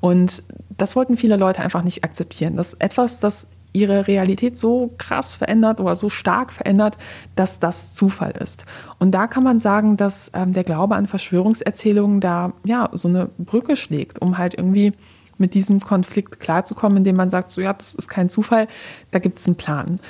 und 0.00 0.42
das 0.76 0.96
wollten 0.96 1.16
viele 1.16 1.36
Leute 1.36 1.62
einfach 1.62 1.82
nicht 1.82 2.04
akzeptieren. 2.04 2.56
Das 2.56 2.74
ist 2.74 2.80
etwas, 2.82 3.18
das 3.18 3.48
ihre 3.76 4.06
Realität 4.06 4.58
so 4.58 4.94
krass 4.96 5.34
verändert 5.34 5.80
oder 5.80 5.96
so 5.96 6.08
stark 6.08 6.50
verändert, 6.52 6.96
dass 7.34 7.60
das 7.60 7.94
Zufall 7.94 8.32
ist. 8.32 8.64
Und 8.98 9.12
da 9.12 9.26
kann 9.26 9.44
man 9.44 9.58
sagen, 9.58 9.98
dass 9.98 10.30
ähm, 10.34 10.54
der 10.54 10.64
Glaube 10.64 10.96
an 10.96 11.06
Verschwörungserzählungen 11.06 12.22
da 12.22 12.54
ja 12.64 12.88
so 12.92 13.08
eine 13.08 13.28
Brücke 13.36 13.76
schlägt, 13.76 14.22
um 14.22 14.38
halt 14.38 14.54
irgendwie 14.54 14.94
mit 15.36 15.52
diesem 15.52 15.80
Konflikt 15.80 16.40
klarzukommen, 16.40 16.98
indem 16.98 17.16
man 17.16 17.28
sagt, 17.28 17.50
so 17.50 17.60
ja, 17.60 17.74
das 17.74 17.92
ist 17.92 18.08
kein 18.08 18.30
Zufall, 18.30 18.66
da 19.10 19.18
gibt 19.18 19.38
es 19.38 19.46
einen 19.46 19.56
Plan. 19.56 20.00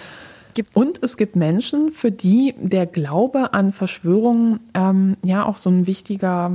Und 0.72 1.02
es 1.02 1.16
gibt 1.16 1.36
Menschen, 1.36 1.92
für 1.92 2.10
die 2.10 2.54
der 2.58 2.86
Glaube 2.86 3.52
an 3.54 3.72
Verschwörungen 3.72 4.60
ähm, 4.74 5.16
ja 5.24 5.44
auch 5.44 5.56
so 5.56 5.70
ein 5.70 5.86
wichtiger 5.86 6.54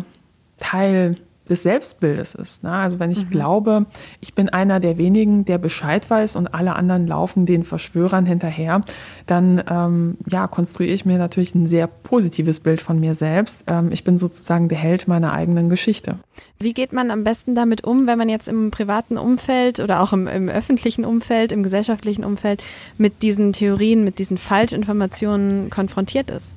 Teil 0.59 1.15
des 1.49 1.63
Selbstbildes 1.63 2.35
ist. 2.35 2.63
Ne? 2.63 2.71
Also 2.71 2.99
wenn 2.99 3.11
ich 3.11 3.25
mhm. 3.25 3.29
glaube, 3.29 3.85
ich 4.21 4.33
bin 4.33 4.49
einer 4.49 4.79
der 4.79 4.97
wenigen, 4.97 5.43
der 5.43 5.57
Bescheid 5.57 6.09
weiß 6.09 6.35
und 6.35 6.53
alle 6.53 6.75
anderen 6.75 7.07
laufen 7.07 7.45
den 7.45 7.63
Verschwörern 7.63 8.25
hinterher, 8.25 8.83
dann 9.25 9.63
ähm, 9.69 10.17
ja, 10.29 10.47
konstruiere 10.47 10.93
ich 10.93 11.05
mir 11.05 11.17
natürlich 11.17 11.55
ein 11.55 11.67
sehr 11.67 11.87
positives 11.87 12.59
Bild 12.59 12.81
von 12.81 12.99
mir 12.99 13.15
selbst. 13.15 13.63
Ähm, 13.67 13.91
ich 13.91 14.03
bin 14.03 14.17
sozusagen 14.17 14.69
der 14.69 14.77
Held 14.77 15.07
meiner 15.07 15.33
eigenen 15.33 15.69
Geschichte. 15.69 16.19
Wie 16.59 16.73
geht 16.73 16.93
man 16.93 17.11
am 17.11 17.23
besten 17.23 17.55
damit 17.55 17.83
um, 17.83 18.07
wenn 18.07 18.17
man 18.17 18.29
jetzt 18.29 18.47
im 18.47 18.71
privaten 18.71 19.17
Umfeld 19.17 19.79
oder 19.79 20.01
auch 20.01 20.13
im, 20.13 20.27
im 20.27 20.47
öffentlichen 20.47 21.03
Umfeld, 21.03 21.51
im 21.51 21.63
gesellschaftlichen 21.63 22.23
Umfeld 22.23 22.63
mit 22.97 23.23
diesen 23.23 23.51
Theorien, 23.51 24.03
mit 24.03 24.19
diesen 24.19 24.37
Falschinformationen 24.37 25.69
konfrontiert 25.69 26.29
ist? 26.29 26.55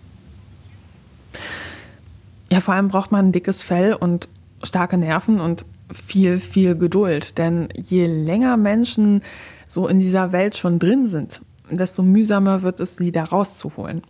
Ja, 2.52 2.60
vor 2.60 2.74
allem 2.74 2.88
braucht 2.88 3.10
man 3.10 3.28
ein 3.28 3.32
dickes 3.32 3.62
Fell 3.62 3.94
und 3.94 4.28
starke 4.64 4.96
Nerven 4.96 5.40
und 5.40 5.64
viel, 5.92 6.38
viel 6.40 6.77
Geduld. 6.77 7.38
Denn 7.38 7.68
je 7.77 8.07
länger 8.07 8.57
Menschen 8.57 9.22
so 9.68 9.88
in 9.88 9.98
dieser 9.98 10.33
Welt 10.33 10.57
schon 10.57 10.79
drin 10.79 11.09
sind, 11.09 11.42
desto 11.70 12.03
mühsamer 12.03 12.62
wird 12.62 12.81
es, 12.81 12.96
sie 12.96 13.12
da 13.12 13.24
rauszuholen. 13.24 14.03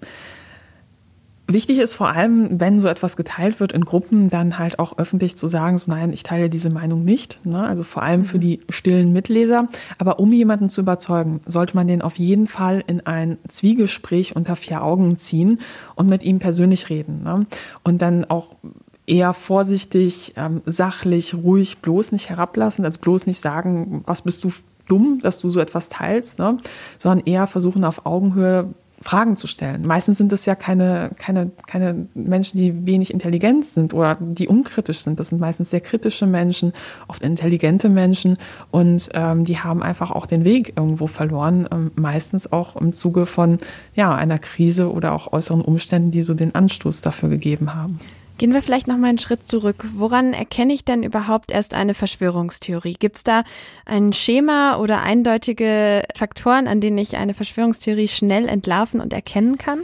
Wichtig 1.47 1.79
ist 1.79 1.93
vor 1.93 2.09
allem, 2.09 2.59
wenn 2.59 2.81
so 2.81 2.88
etwas 2.88 3.19
geteilt 3.19 3.61
wird 3.61 3.73
in 3.73 3.85
Gruppen, 3.85 4.31
dann 4.31 4.59
halt 4.59 4.79
auch 4.79 4.97
öffentlich 4.97 5.37
zu 5.37 5.47
sagen, 5.47 5.77
so 5.77 5.90
nein, 5.90 6.11
ich 6.11 6.23
teile 6.23 6.49
diese 6.49 6.71
Meinung 6.71 7.05
nicht. 7.05 7.45
Ne? 7.45 7.62
Also 7.62 7.83
vor 7.83 8.03
allem 8.03 8.25
für 8.25 8.38
die 8.38 8.62
stillen 8.71 9.12
Mitleser. 9.12 9.69
Aber 9.99 10.19
um 10.19 10.33
jemanden 10.33 10.71
zu 10.71 10.81
überzeugen, 10.81 11.43
sollte 11.45 11.77
man 11.77 11.87
den 11.87 12.01
auf 12.01 12.17
jeden 12.19 12.47
Fall 12.47 12.83
in 12.87 13.05
ein 13.05 13.37
Zwiegespräch 13.47 14.35
unter 14.35 14.57
vier 14.57 14.83
Augen 14.83 15.19
ziehen 15.19 15.61
und 15.97 16.09
mit 16.09 16.25
ihm 16.25 16.38
persönlich 16.38 16.88
reden. 16.88 17.23
Ne? 17.25 17.45
Und 17.83 18.01
dann 18.01 18.25
auch 18.25 18.57
eher 19.07 19.35
vorsichtig, 19.35 20.35
ähm, 20.37 20.62
sachlich, 20.67 21.35
ruhig, 21.35 21.79
bloß 21.79 22.12
nicht 22.12 22.31
herablassen, 22.31 22.85
also 22.85 22.99
bloß 23.01 23.27
nicht 23.27 23.40
sagen, 23.40 24.03
was 24.07 24.23
bist 24.23 24.45
du 24.45 24.51
dumm, 24.88 25.21
dass 25.23 25.40
du 25.40 25.49
so 25.49 25.61
etwas 25.61 25.88
teilst, 25.88 26.38
ne? 26.38 26.59
sondern 26.99 27.27
eher 27.27 27.47
versuchen 27.47 27.85
auf 27.85 28.07
Augenhöhe 28.07 28.75
Fragen 29.05 29.37
zu 29.37 29.47
stellen. 29.47 29.87
Meistens 29.87 30.17
sind 30.17 30.33
es 30.33 30.47
ja 30.47 30.55
keine, 30.55 31.11
keine, 31.19 31.51
keine 31.67 32.07
Menschen, 32.14 32.59
die 32.59 32.87
wenig 32.87 33.12
intelligent 33.12 33.67
sind 33.67 33.93
oder 33.93 34.17
die 34.19 34.49
unkritisch 34.49 35.01
sind. 35.01 35.21
Das 35.21 35.29
sind 35.29 35.40
meistens 35.40 35.71
sehr 35.71 35.83
kritische 35.83 36.27
Menschen, 36.27 36.73
oft 37.07 37.23
intelligente 37.23 37.90
Menschen 37.90 38.38
und 38.71 39.11
ähm, 39.12 39.45
die 39.45 39.59
haben 39.59 39.83
einfach 39.83 40.11
auch 40.11 40.25
den 40.25 40.45
Weg 40.45 40.73
irgendwo 40.77 41.07
verloren, 41.07 41.69
ähm, 41.71 41.90
meistens 41.97 42.51
auch 42.51 42.77
im 42.77 42.95
Zuge 42.95 43.27
von 43.27 43.59
ja, 43.95 44.14
einer 44.14 44.38
Krise 44.38 44.90
oder 44.90 45.12
auch 45.12 45.35
äußeren 45.35 45.61
Umständen, 45.61 46.11
die 46.11 46.23
so 46.23 46.33
den 46.33 46.55
Anstoß 46.55 47.03
dafür 47.03 47.29
gegeben 47.29 47.75
haben. 47.75 47.99
Gehen 48.37 48.53
wir 48.53 48.62
vielleicht 48.62 48.88
noch 48.88 48.97
mal 48.97 49.09
einen 49.09 49.18
Schritt 49.18 49.47
zurück. 49.47 49.87
Woran 49.94 50.33
erkenne 50.33 50.73
ich 50.73 50.85
denn 50.85 51.05
überhaupt 51.05 51.53
erst 51.53 51.73
eine 51.73 51.94
Verschwörungstheorie? 51.94 52.94
Gibt 52.94 53.16
es 53.16 53.25
da 53.25 53.44
ein 53.87 54.12
Schema 54.12 54.77
oder 54.79 55.03
eindeutige 55.03 56.03
Faktoren, 56.16 56.66
an 56.66 56.81
denen 56.81 56.99
ich 56.99 57.16
eine 57.16 57.35
Verschwörungstheorie 57.35 58.09
schnell 58.09 58.49
entlarven 58.49 59.01
und 59.01 59.12
erkennen 59.12 59.57
kann? 59.57 59.83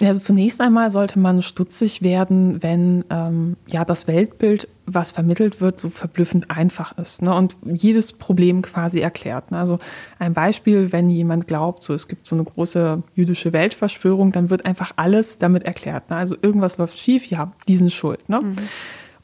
Also 0.00 0.20
zunächst 0.20 0.60
einmal 0.60 0.90
sollte 0.90 1.18
man 1.18 1.42
stutzig 1.42 2.02
werden, 2.02 2.62
wenn 2.62 3.04
ähm, 3.10 3.56
ja 3.66 3.84
das 3.84 4.06
Weltbild, 4.06 4.68
was 4.94 5.10
vermittelt 5.10 5.60
wird, 5.60 5.78
so 5.78 5.90
verblüffend 5.90 6.50
einfach 6.50 6.96
ist 6.98 7.22
ne, 7.22 7.34
und 7.34 7.56
jedes 7.64 8.12
Problem 8.12 8.62
quasi 8.62 9.00
erklärt. 9.00 9.50
Ne. 9.50 9.58
Also 9.58 9.78
ein 10.18 10.34
Beispiel, 10.34 10.92
wenn 10.92 11.08
jemand 11.10 11.46
glaubt, 11.46 11.82
so 11.82 11.94
es 11.94 12.08
gibt 12.08 12.26
so 12.26 12.36
eine 12.36 12.44
große 12.44 13.02
jüdische 13.14 13.52
Weltverschwörung, 13.52 14.32
dann 14.32 14.50
wird 14.50 14.66
einfach 14.66 14.92
alles 14.96 15.38
damit 15.38 15.64
erklärt. 15.64 16.10
Ne. 16.10 16.16
Also 16.16 16.36
irgendwas 16.40 16.78
läuft 16.78 16.98
schief, 16.98 17.26
ja, 17.26 17.52
diesen 17.68 17.90
Schuld. 17.90 18.28
Ne. 18.28 18.40
Mhm. 18.40 18.56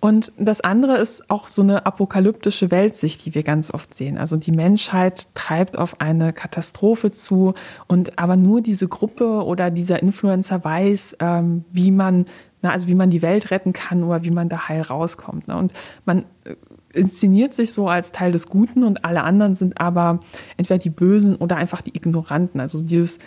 Und 0.01 0.33
das 0.39 0.61
andere 0.61 0.97
ist 0.99 1.29
auch 1.29 1.49
so 1.49 1.63
eine 1.63 1.85
apokalyptische 1.85 2.71
Weltsicht, 2.71 3.25
die 3.27 3.35
wir 3.35 3.43
ganz 3.43 3.75
oft 3.75 3.93
sehen. 3.93 4.17
Also 4.17 4.37
die 4.37 4.53
Menschheit 4.53 5.35
treibt 5.35 5.77
auf 5.77 6.01
eine 6.01 6.33
Katastrophe 6.33 7.11
zu 7.11 7.55
und 7.89 8.17
aber 8.17 8.37
nur 8.37 8.61
diese 8.61 8.87
Gruppe 8.87 9.45
oder 9.45 9.71
dieser 9.71 10.01
Influencer 10.01 10.63
weiß, 10.63 11.17
ähm, 11.19 11.65
wie 11.73 11.91
man, 11.91 12.27
na, 12.63 12.71
also 12.71 12.89
wie 12.89 12.95
man 12.95 13.11
die 13.11 13.23
Welt 13.23 13.51
retten 13.51 13.73
kann 13.73 14.03
oder 14.03 14.25
wie 14.25 14.31
man 14.31 14.49
da 14.49 14.69
heil 14.69 14.83
rauskommt. 14.83 15.49
Ne? 15.49 15.57
Und 15.57 15.73
man 16.05 16.25
äh, 16.45 16.55
inszeniert 16.93 17.55
sich 17.55 17.73
so 17.73 17.89
als 17.89 18.13
Teil 18.13 18.33
des 18.33 18.49
Guten 18.49 18.83
und 18.85 19.05
alle 19.05 19.23
anderen 19.23 19.55
sind 19.55 19.81
aber 19.81 20.21
entweder 20.57 20.79
die 20.79 20.91
Bösen 20.91 21.37
oder 21.37 21.57
einfach 21.57 21.83
die 21.83 21.97
Ignoranten. 21.97 22.61
Also 22.61 22.83
dieses 22.83 23.19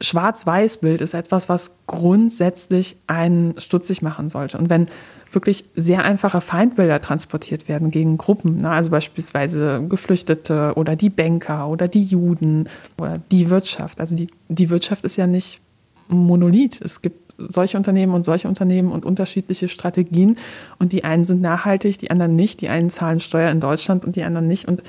Schwarz-Weiß-Bild 0.00 1.00
ist 1.00 1.14
etwas, 1.14 1.48
was 1.48 1.76
grundsätzlich 1.86 2.96
einen 3.06 3.58
stutzig 3.58 4.02
machen 4.02 4.28
sollte. 4.28 4.58
Und 4.58 4.70
wenn 4.70 4.88
wirklich 5.32 5.64
sehr 5.74 6.04
einfache 6.04 6.40
Feindbilder 6.40 7.00
transportiert 7.00 7.68
werden 7.68 7.90
gegen 7.90 8.16
Gruppen, 8.16 8.62
ne? 8.62 8.70
also 8.70 8.90
beispielsweise 8.90 9.84
Geflüchtete 9.88 10.74
oder 10.76 10.96
die 10.96 11.10
Banker 11.10 11.68
oder 11.68 11.88
die 11.88 12.04
Juden 12.04 12.68
oder 12.98 13.20
die 13.30 13.50
Wirtschaft. 13.50 14.00
Also 14.00 14.16
die, 14.16 14.28
die 14.48 14.70
Wirtschaft 14.70 15.04
ist 15.04 15.16
ja 15.16 15.26
nicht 15.26 15.60
Monolith. 16.08 16.80
Es 16.80 17.02
gibt 17.02 17.25
solche 17.38 17.76
Unternehmen 17.76 18.14
und 18.14 18.24
solche 18.24 18.48
Unternehmen 18.48 18.92
und 18.92 19.04
unterschiedliche 19.04 19.68
Strategien 19.68 20.38
und 20.78 20.92
die 20.92 21.04
einen 21.04 21.24
sind 21.24 21.40
nachhaltig, 21.40 21.98
die 21.98 22.10
anderen 22.10 22.36
nicht, 22.36 22.60
die 22.60 22.68
einen 22.68 22.90
zahlen 22.90 23.20
Steuer 23.20 23.50
in 23.50 23.60
Deutschland 23.60 24.04
und 24.04 24.16
die 24.16 24.22
anderen 24.22 24.46
nicht 24.46 24.66
und 24.66 24.82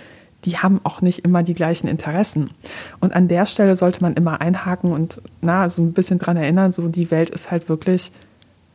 die 0.46 0.58
haben 0.58 0.80
auch 0.84 1.02
nicht 1.02 1.26
immer 1.26 1.44
die 1.44 1.56
gleichen 1.56 1.88
Interessen. 1.88 2.52
Und 3.00 3.14
an 3.14 3.28
der 3.28 3.46
Stelle 3.46 3.76
sollte 3.76 4.02
man 4.02 4.14
immer 4.14 4.40
einhaken 4.40 4.92
und 4.92 5.22
na, 5.42 5.68
so 5.68 5.82
ein 5.82 5.94
bisschen 5.94 6.20
dran 6.20 6.38
erinnern, 6.38 6.72
so 6.72 6.88
die 6.88 7.12
Welt 7.12 7.30
ist 7.32 7.52
halt 7.52 7.70
wirklich 7.70 8.12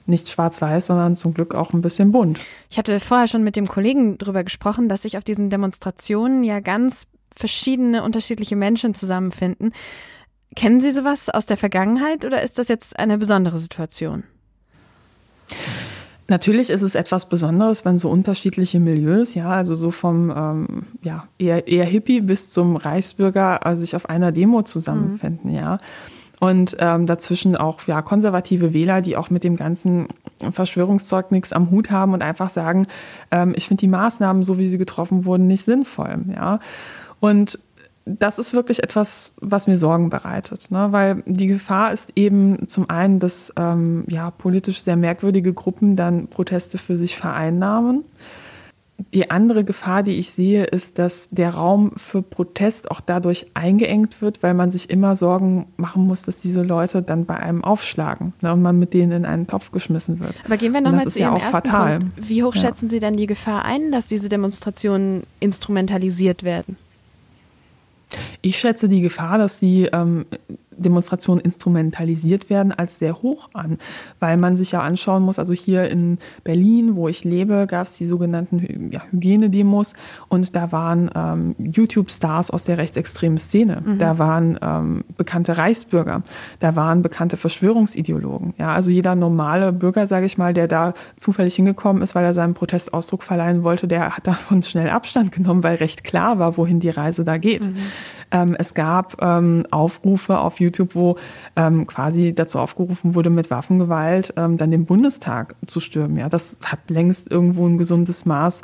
nicht 0.06 0.28
schwarz-weiß, 0.28 0.86
sondern 0.86 1.16
zum 1.16 1.32
Glück 1.32 1.54
auch 1.54 1.72
ein 1.72 1.80
bisschen 1.80 2.12
bunt. 2.12 2.40
Ich 2.68 2.78
hatte 2.78 2.98
vorher 2.98 3.28
schon 3.28 3.44
mit 3.44 3.56
dem 3.56 3.68
Kollegen 3.68 4.18
darüber 4.18 4.42
gesprochen, 4.42 4.88
dass 4.88 5.02
sich 5.02 5.16
auf 5.16 5.24
diesen 5.24 5.48
Demonstrationen 5.48 6.42
ja 6.42 6.60
ganz 6.60 7.06
verschiedene 7.34 8.02
unterschiedliche 8.02 8.56
Menschen 8.56 8.94
zusammenfinden. 8.94 9.72
Kennen 10.54 10.80
Sie 10.80 10.90
sowas 10.90 11.28
aus 11.28 11.46
der 11.46 11.56
Vergangenheit 11.56 12.24
oder 12.24 12.42
ist 12.42 12.58
das 12.58 12.68
jetzt 12.68 12.98
eine 12.98 13.18
besondere 13.18 13.58
Situation? 13.58 14.24
Natürlich 16.28 16.70
ist 16.70 16.82
es 16.82 16.94
etwas 16.94 17.28
Besonderes, 17.28 17.84
wenn 17.84 17.98
so 17.98 18.08
unterschiedliche 18.08 18.80
Milieus, 18.80 19.34
ja, 19.34 19.50
also 19.50 19.74
so 19.74 19.90
vom 19.90 20.32
ähm, 20.34 20.66
ja, 21.02 21.28
eher, 21.38 21.68
eher 21.68 21.84
Hippie 21.84 22.20
bis 22.20 22.50
zum 22.50 22.76
Reichsbürger 22.76 23.60
äh, 23.64 23.76
sich 23.76 23.96
auf 23.96 24.08
einer 24.08 24.32
Demo 24.32 24.62
zusammenfinden, 24.62 25.50
mhm. 25.50 25.56
ja 25.56 25.78
und 26.42 26.76
ähm, 26.80 27.06
dazwischen 27.06 27.54
auch 27.54 27.86
ja 27.86 28.02
konservative 28.02 28.74
Wähler, 28.74 29.00
die 29.00 29.16
auch 29.16 29.30
mit 29.30 29.44
dem 29.44 29.54
ganzen 29.54 30.08
Verschwörungszeug 30.50 31.30
nichts 31.30 31.52
am 31.52 31.70
Hut 31.70 31.92
haben 31.92 32.14
und 32.14 32.22
einfach 32.22 32.50
sagen, 32.50 32.88
ähm, 33.30 33.52
ich 33.54 33.68
finde 33.68 33.82
die 33.82 33.88
Maßnahmen, 33.88 34.42
so 34.42 34.58
wie 34.58 34.66
sie 34.66 34.76
getroffen 34.76 35.24
wurden, 35.24 35.46
nicht 35.46 35.64
sinnvoll. 35.64 36.24
Ja, 36.34 36.58
und 37.20 37.60
das 38.04 38.38
ist 38.38 38.52
wirklich 38.52 38.82
etwas, 38.82 39.32
was 39.40 39.66
mir 39.66 39.78
Sorgen 39.78 40.10
bereitet, 40.10 40.70
ne? 40.70 40.88
weil 40.90 41.22
die 41.26 41.46
Gefahr 41.46 41.92
ist 41.92 42.12
eben 42.16 42.66
zum 42.68 42.90
einen, 42.90 43.20
dass 43.20 43.52
ähm, 43.56 44.04
ja 44.08 44.30
politisch 44.30 44.82
sehr 44.82 44.96
merkwürdige 44.96 45.52
Gruppen 45.52 45.94
dann 45.94 46.26
Proteste 46.26 46.78
für 46.78 46.96
sich 46.96 47.16
vereinnahmen 47.16 48.04
Die 49.14 49.30
andere 49.30 49.64
Gefahr, 49.64 50.02
die 50.02 50.12
ich 50.12 50.30
sehe, 50.30 50.64
ist, 50.64 50.98
dass 50.98 51.28
der 51.30 51.54
Raum 51.54 51.92
für 51.96 52.22
Protest 52.22 52.90
auch 52.90 53.00
dadurch 53.00 53.46
eingeengt 53.54 54.20
wird, 54.20 54.42
weil 54.42 54.54
man 54.54 54.70
sich 54.70 54.90
immer 54.90 55.14
Sorgen 55.14 55.66
machen 55.76 56.06
muss, 56.06 56.22
dass 56.22 56.40
diese 56.40 56.62
Leute 56.62 57.02
dann 57.02 57.24
bei 57.24 57.36
einem 57.36 57.62
aufschlagen 57.62 58.32
ne, 58.40 58.52
und 58.52 58.62
man 58.62 58.78
mit 58.78 58.94
denen 58.94 59.12
in 59.12 59.24
einen 59.26 59.46
Topf 59.46 59.70
geschmissen 59.70 60.18
wird. 60.20 60.34
Aber 60.44 60.56
gehen 60.56 60.72
wir 60.72 60.80
nochmal 60.80 61.06
zu 61.06 61.20
Ihrem 61.20 61.36
ja 61.36 61.40
ersten 61.40 61.52
fatal. 61.52 61.98
Punkt. 62.00 62.28
Wie 62.28 62.42
hoch 62.42 62.54
ja. 62.54 62.62
schätzen 62.62 62.88
Sie 62.88 63.00
denn 63.00 63.16
die 63.16 63.26
Gefahr 63.26 63.64
ein, 63.64 63.92
dass 63.92 64.06
diese 64.06 64.28
Demonstrationen 64.28 65.22
instrumentalisiert 65.40 66.42
werden? 66.42 66.76
Ich 68.42 68.58
schätze 68.58 68.88
die 68.88 69.00
Gefahr, 69.00 69.38
dass 69.38 69.58
sie 69.58 69.88
ähm, 69.92 70.26
Demonstrationen 70.76 71.40
instrumentalisiert 71.40 72.50
werden, 72.50 72.72
als 72.72 72.98
sehr 72.98 73.22
hoch 73.22 73.48
an, 73.52 73.78
weil 74.20 74.36
man 74.36 74.56
sich 74.56 74.72
ja 74.72 74.80
anschauen 74.80 75.22
muss, 75.22 75.38
also 75.38 75.52
hier 75.52 75.88
in 75.90 76.18
Berlin, 76.44 76.96
wo 76.96 77.08
ich 77.08 77.24
lebe, 77.24 77.66
gab 77.66 77.86
es 77.86 77.96
die 77.96 78.06
sogenannten 78.06 78.90
ja, 78.92 79.02
Hygienedemos 79.10 79.94
und 80.28 80.54
da 80.56 80.72
waren 80.72 81.10
ähm, 81.14 81.54
YouTube-Stars 81.58 82.50
aus 82.50 82.64
der 82.64 82.78
rechtsextremen 82.78 83.38
Szene, 83.38 83.82
mhm. 83.84 83.98
da 83.98 84.18
waren 84.18 84.58
ähm, 84.62 85.04
bekannte 85.16 85.56
Reichsbürger, 85.56 86.22
da 86.60 86.76
waren 86.76 87.02
bekannte 87.02 87.36
Verschwörungsideologen. 87.36 88.54
Ja, 88.58 88.74
also 88.74 88.90
jeder 88.90 89.14
normale 89.14 89.72
Bürger, 89.72 90.06
sage 90.06 90.26
ich 90.26 90.38
mal, 90.38 90.54
der 90.54 90.68
da 90.68 90.94
zufällig 91.16 91.54
hingekommen 91.54 92.02
ist, 92.02 92.14
weil 92.14 92.24
er 92.24 92.34
seinem 92.34 92.54
Protest 92.54 92.94
Ausdruck 92.94 93.22
verleihen 93.22 93.62
wollte, 93.62 93.88
der 93.88 94.16
hat 94.16 94.26
davon 94.26 94.62
schnell 94.62 94.90
Abstand 94.90 95.32
genommen, 95.32 95.62
weil 95.62 95.76
recht 95.76 96.04
klar 96.04 96.38
war, 96.38 96.56
wohin 96.56 96.80
die 96.80 96.90
Reise 96.90 97.24
da 97.24 97.38
geht. 97.38 97.66
Mhm. 97.66 97.76
Ähm, 98.32 98.56
es 98.58 98.72
gab 98.72 99.20
ähm, 99.20 99.66
Aufrufe 99.70 100.38
auf 100.38 100.58
YouTube, 100.62 100.94
wo 100.94 101.16
ähm, 101.56 101.86
quasi 101.86 102.34
dazu 102.34 102.58
aufgerufen 102.58 103.14
wurde, 103.14 103.30
mit 103.30 103.50
Waffengewalt 103.50 104.32
ähm, 104.36 104.56
dann 104.56 104.70
den 104.70 104.86
Bundestag 104.86 105.56
zu 105.66 105.80
stürmen. 105.80 106.16
Ja, 106.16 106.28
das 106.28 106.58
hat 106.64 106.88
längst 106.88 107.30
irgendwo 107.30 107.66
ein 107.66 107.78
gesundes 107.78 108.24
Maß 108.24 108.62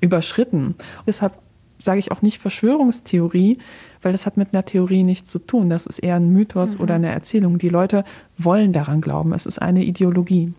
überschritten. 0.00 0.74
Deshalb 1.06 1.34
sage 1.78 1.98
ich 1.98 2.10
auch 2.10 2.22
nicht 2.22 2.40
Verschwörungstheorie, 2.40 3.58
weil 4.02 4.12
das 4.12 4.26
hat 4.26 4.36
mit 4.36 4.52
einer 4.52 4.64
Theorie 4.64 5.02
nichts 5.02 5.30
zu 5.30 5.38
tun. 5.38 5.68
Das 5.68 5.86
ist 5.86 5.98
eher 5.98 6.16
ein 6.16 6.30
Mythos 6.30 6.76
mhm. 6.76 6.84
oder 6.84 6.94
eine 6.94 7.10
Erzählung. 7.10 7.58
Die 7.58 7.68
Leute 7.68 8.04
wollen 8.38 8.72
daran 8.72 9.00
glauben. 9.00 9.32
Es 9.32 9.46
ist 9.46 9.60
eine 9.60 9.84
Ideologie. 9.84 10.54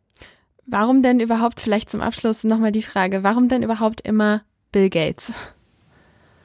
Warum 0.66 1.02
denn 1.02 1.20
überhaupt, 1.20 1.62
vielleicht 1.62 1.90
zum 1.90 2.02
Abschluss 2.02 2.44
nochmal 2.44 2.72
die 2.72 2.82
Frage, 2.82 3.24
warum 3.24 3.48
denn 3.48 3.64
überhaupt 3.64 4.02
immer 4.02 4.42
Bill 4.72 4.90
Gates? 4.90 5.34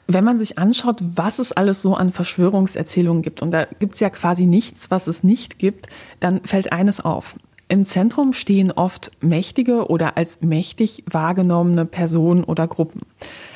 Wenn 0.06 0.24
man 0.24 0.38
sich 0.38 0.58
anschaut, 0.58 0.96
was 1.00 1.38
es 1.38 1.52
alles 1.52 1.80
so 1.80 1.94
an 1.94 2.12
Verschwörungserzählungen 2.12 3.22
gibt, 3.22 3.42
und 3.42 3.50
da 3.50 3.66
gibt 3.78 3.94
es 3.94 4.00
ja 4.00 4.10
quasi 4.10 4.46
nichts, 4.46 4.90
was 4.90 5.06
es 5.06 5.22
nicht 5.22 5.58
gibt, 5.58 5.86
dann 6.20 6.40
fällt 6.44 6.72
eines 6.72 7.00
auf. 7.00 7.36
Im 7.68 7.86
Zentrum 7.86 8.34
stehen 8.34 8.70
oft 8.70 9.10
mächtige 9.22 9.86
oder 9.88 10.18
als 10.18 10.42
mächtig 10.42 11.04
wahrgenommene 11.10 11.86
Personen 11.86 12.44
oder 12.44 12.68
Gruppen. 12.68 13.00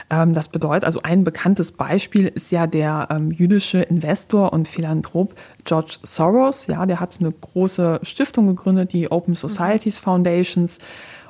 Ähm, 0.08 0.32
das 0.32 0.48
bedeutet, 0.48 0.84
also 0.84 1.02
ein 1.02 1.24
bekanntes 1.24 1.72
Beispiel 1.72 2.26
ist 2.28 2.50
ja 2.50 2.66
der 2.66 3.08
ähm, 3.10 3.30
jüdische 3.30 3.82
Investor 3.82 4.52
und 4.52 4.68
Philanthrop 4.68 5.34
George 5.64 5.98
Soros. 6.02 6.66
Ja, 6.66 6.86
der 6.86 7.00
hat 7.00 7.16
eine 7.20 7.32
große 7.32 8.00
Stiftung 8.02 8.46
gegründet, 8.46 8.92
die 8.92 9.10
Open 9.10 9.34
Societies 9.34 9.98
Foundations. 9.98 10.78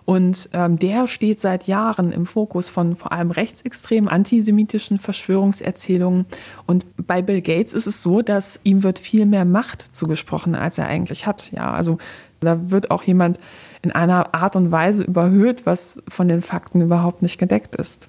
Und 0.07 0.49
ähm, 0.53 0.79
der 0.79 1.09
steht 1.09 1.40
seit 1.40 1.66
Jahren 1.66 2.12
im 2.12 2.27
Fokus 2.27 2.71
von 2.71 2.95
vor 2.97 3.11
allem 3.11 3.33
rechtsextremen 3.33 4.09
antisemitischen 4.09 5.01
Verschwörungserzählungen. 5.01 6.27
Und 6.64 6.87
bei 6.97 7.23
Bill 7.23 7.42
Gates 7.42 7.75
ist 7.75 7.88
es 7.88 8.03
so, 8.03 8.23
dass 8.23 8.61
ihm 8.62 8.85
wird 8.85 9.01
viel 9.01 9.27
mehr 9.27 9.45
Macht 9.45 9.81
zugesprochen, 9.81 10.55
als 10.55 10.79
er 10.79 10.87
eigentlich 10.87 11.27
hat. 11.27 11.51
Ja, 11.51 11.73
also 11.73 11.99
da 12.38 12.71
wird 12.71 12.92
auch 12.92 13.03
jemand 13.03 13.40
in 13.83 13.90
einer 13.90 14.33
Art 14.33 14.55
und 14.55 14.71
Weise 14.71 15.03
überhöht, 15.03 15.66
was 15.66 16.01
von 16.07 16.29
den 16.29 16.40
Fakten 16.40 16.81
überhaupt 16.81 17.23
nicht 17.23 17.38
gedeckt 17.38 17.75
ist. 17.75 18.09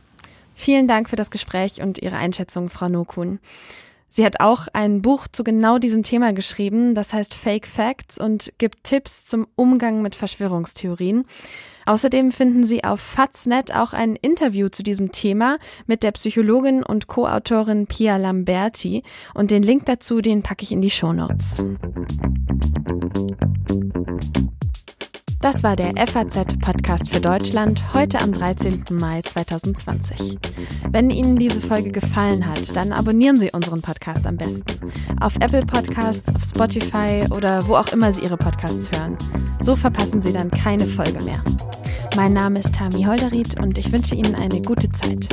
Vielen 0.54 0.88
Dank 0.88 1.10
für 1.10 1.16
das 1.16 1.32
Gespräch 1.32 1.82
und 1.82 2.00
Ihre 2.00 2.18
Einschätzung, 2.18 2.70
Frau 2.70 2.90
Nokun. 2.90 3.40
Sie 4.10 4.26
hat 4.26 4.39
auch 4.39 4.67
ein 4.74 5.02
Buch 5.02 5.28
zu 5.28 5.43
genau 5.43 5.78
diesem 5.80 6.04
Thema 6.04 6.34
geschrieben, 6.34 6.96
das 6.96 7.13
heißt 7.13 7.34
Fake 7.34 7.67
Facts 7.67 8.20
und 8.20 8.54
gibt 8.58 8.84
Tipps 8.84 9.26
zum 9.26 9.48
Umgang 9.56 10.02
mit 10.02 10.15
Verschwörungstheorien. 10.15 11.26
Außerdem 11.86 12.32
finden 12.32 12.63
Sie 12.63 12.84
auf 12.84 13.00
Faznet 13.00 13.74
auch 13.74 13.93
ein 13.93 14.15
Interview 14.15 14.70
zu 14.70 14.84
diesem 14.84 15.12
Thema 15.12 15.58
mit 15.86 16.04
der 16.04 16.12
Psychologin 16.12 16.84
und 16.84 17.08
Co-Autorin 17.08 17.88
Pia 17.88 18.17
Lamberti 18.17 19.04
und 19.34 19.52
den 19.52 19.63
Link 19.63 19.86
dazu, 19.86 20.22
den 20.22 20.41
packe 20.41 20.63
ich 20.63 20.72
in 20.72 20.82
die 20.82 20.89
Show 20.89 21.13
Notes. 21.13 21.63
Das 25.39 25.62
war 25.62 25.76
der 25.76 25.93
FAZ-Podcast 25.95 27.12
für 27.12 27.21
Deutschland 27.21 27.93
heute 27.93 28.19
am 28.19 28.32
13. 28.32 28.84
Mai 28.91 29.21
2020. 29.21 30.39
Wenn 30.89 31.12
Ihnen 31.12 31.38
diese 31.38 31.62
Folge 31.62 31.91
gefallen 31.91 32.47
hat, 32.47 32.76
dann 32.76 32.91
abonnieren 32.91 33.38
Sie 33.38 33.52
unseren 33.52 33.82
Podcast 33.82 34.26
am 34.26 34.38
besten. 34.38 34.91
Auf 35.21 35.36
Apple 35.36 35.65
Podcasts, 35.65 36.34
auf 36.34 36.43
Spotify 36.43 37.23
oder 37.30 37.67
wo 37.67 37.76
auch 37.76 37.88
immer 37.89 38.12
Sie 38.12 38.23
Ihre 38.23 38.38
Podcasts 38.38 38.91
hören. 38.91 39.15
So 39.62 39.76
verpassen 39.76 40.23
Sie 40.23 40.34
dann 40.34 40.50
keine 40.50 40.88
Folge 40.88 41.23
mehr. 41.23 41.43
Mein 42.15 42.34
Name 42.34 42.60
ist 42.60 42.73
Tami 42.73 43.04
Holderried 43.04 43.60
und 43.60 43.78
ich 43.78 43.91
wünsche 43.91 44.15
Ihnen 44.15 44.34
eine 44.34 44.62
gute 44.63 44.91
Zeit. 44.91 45.28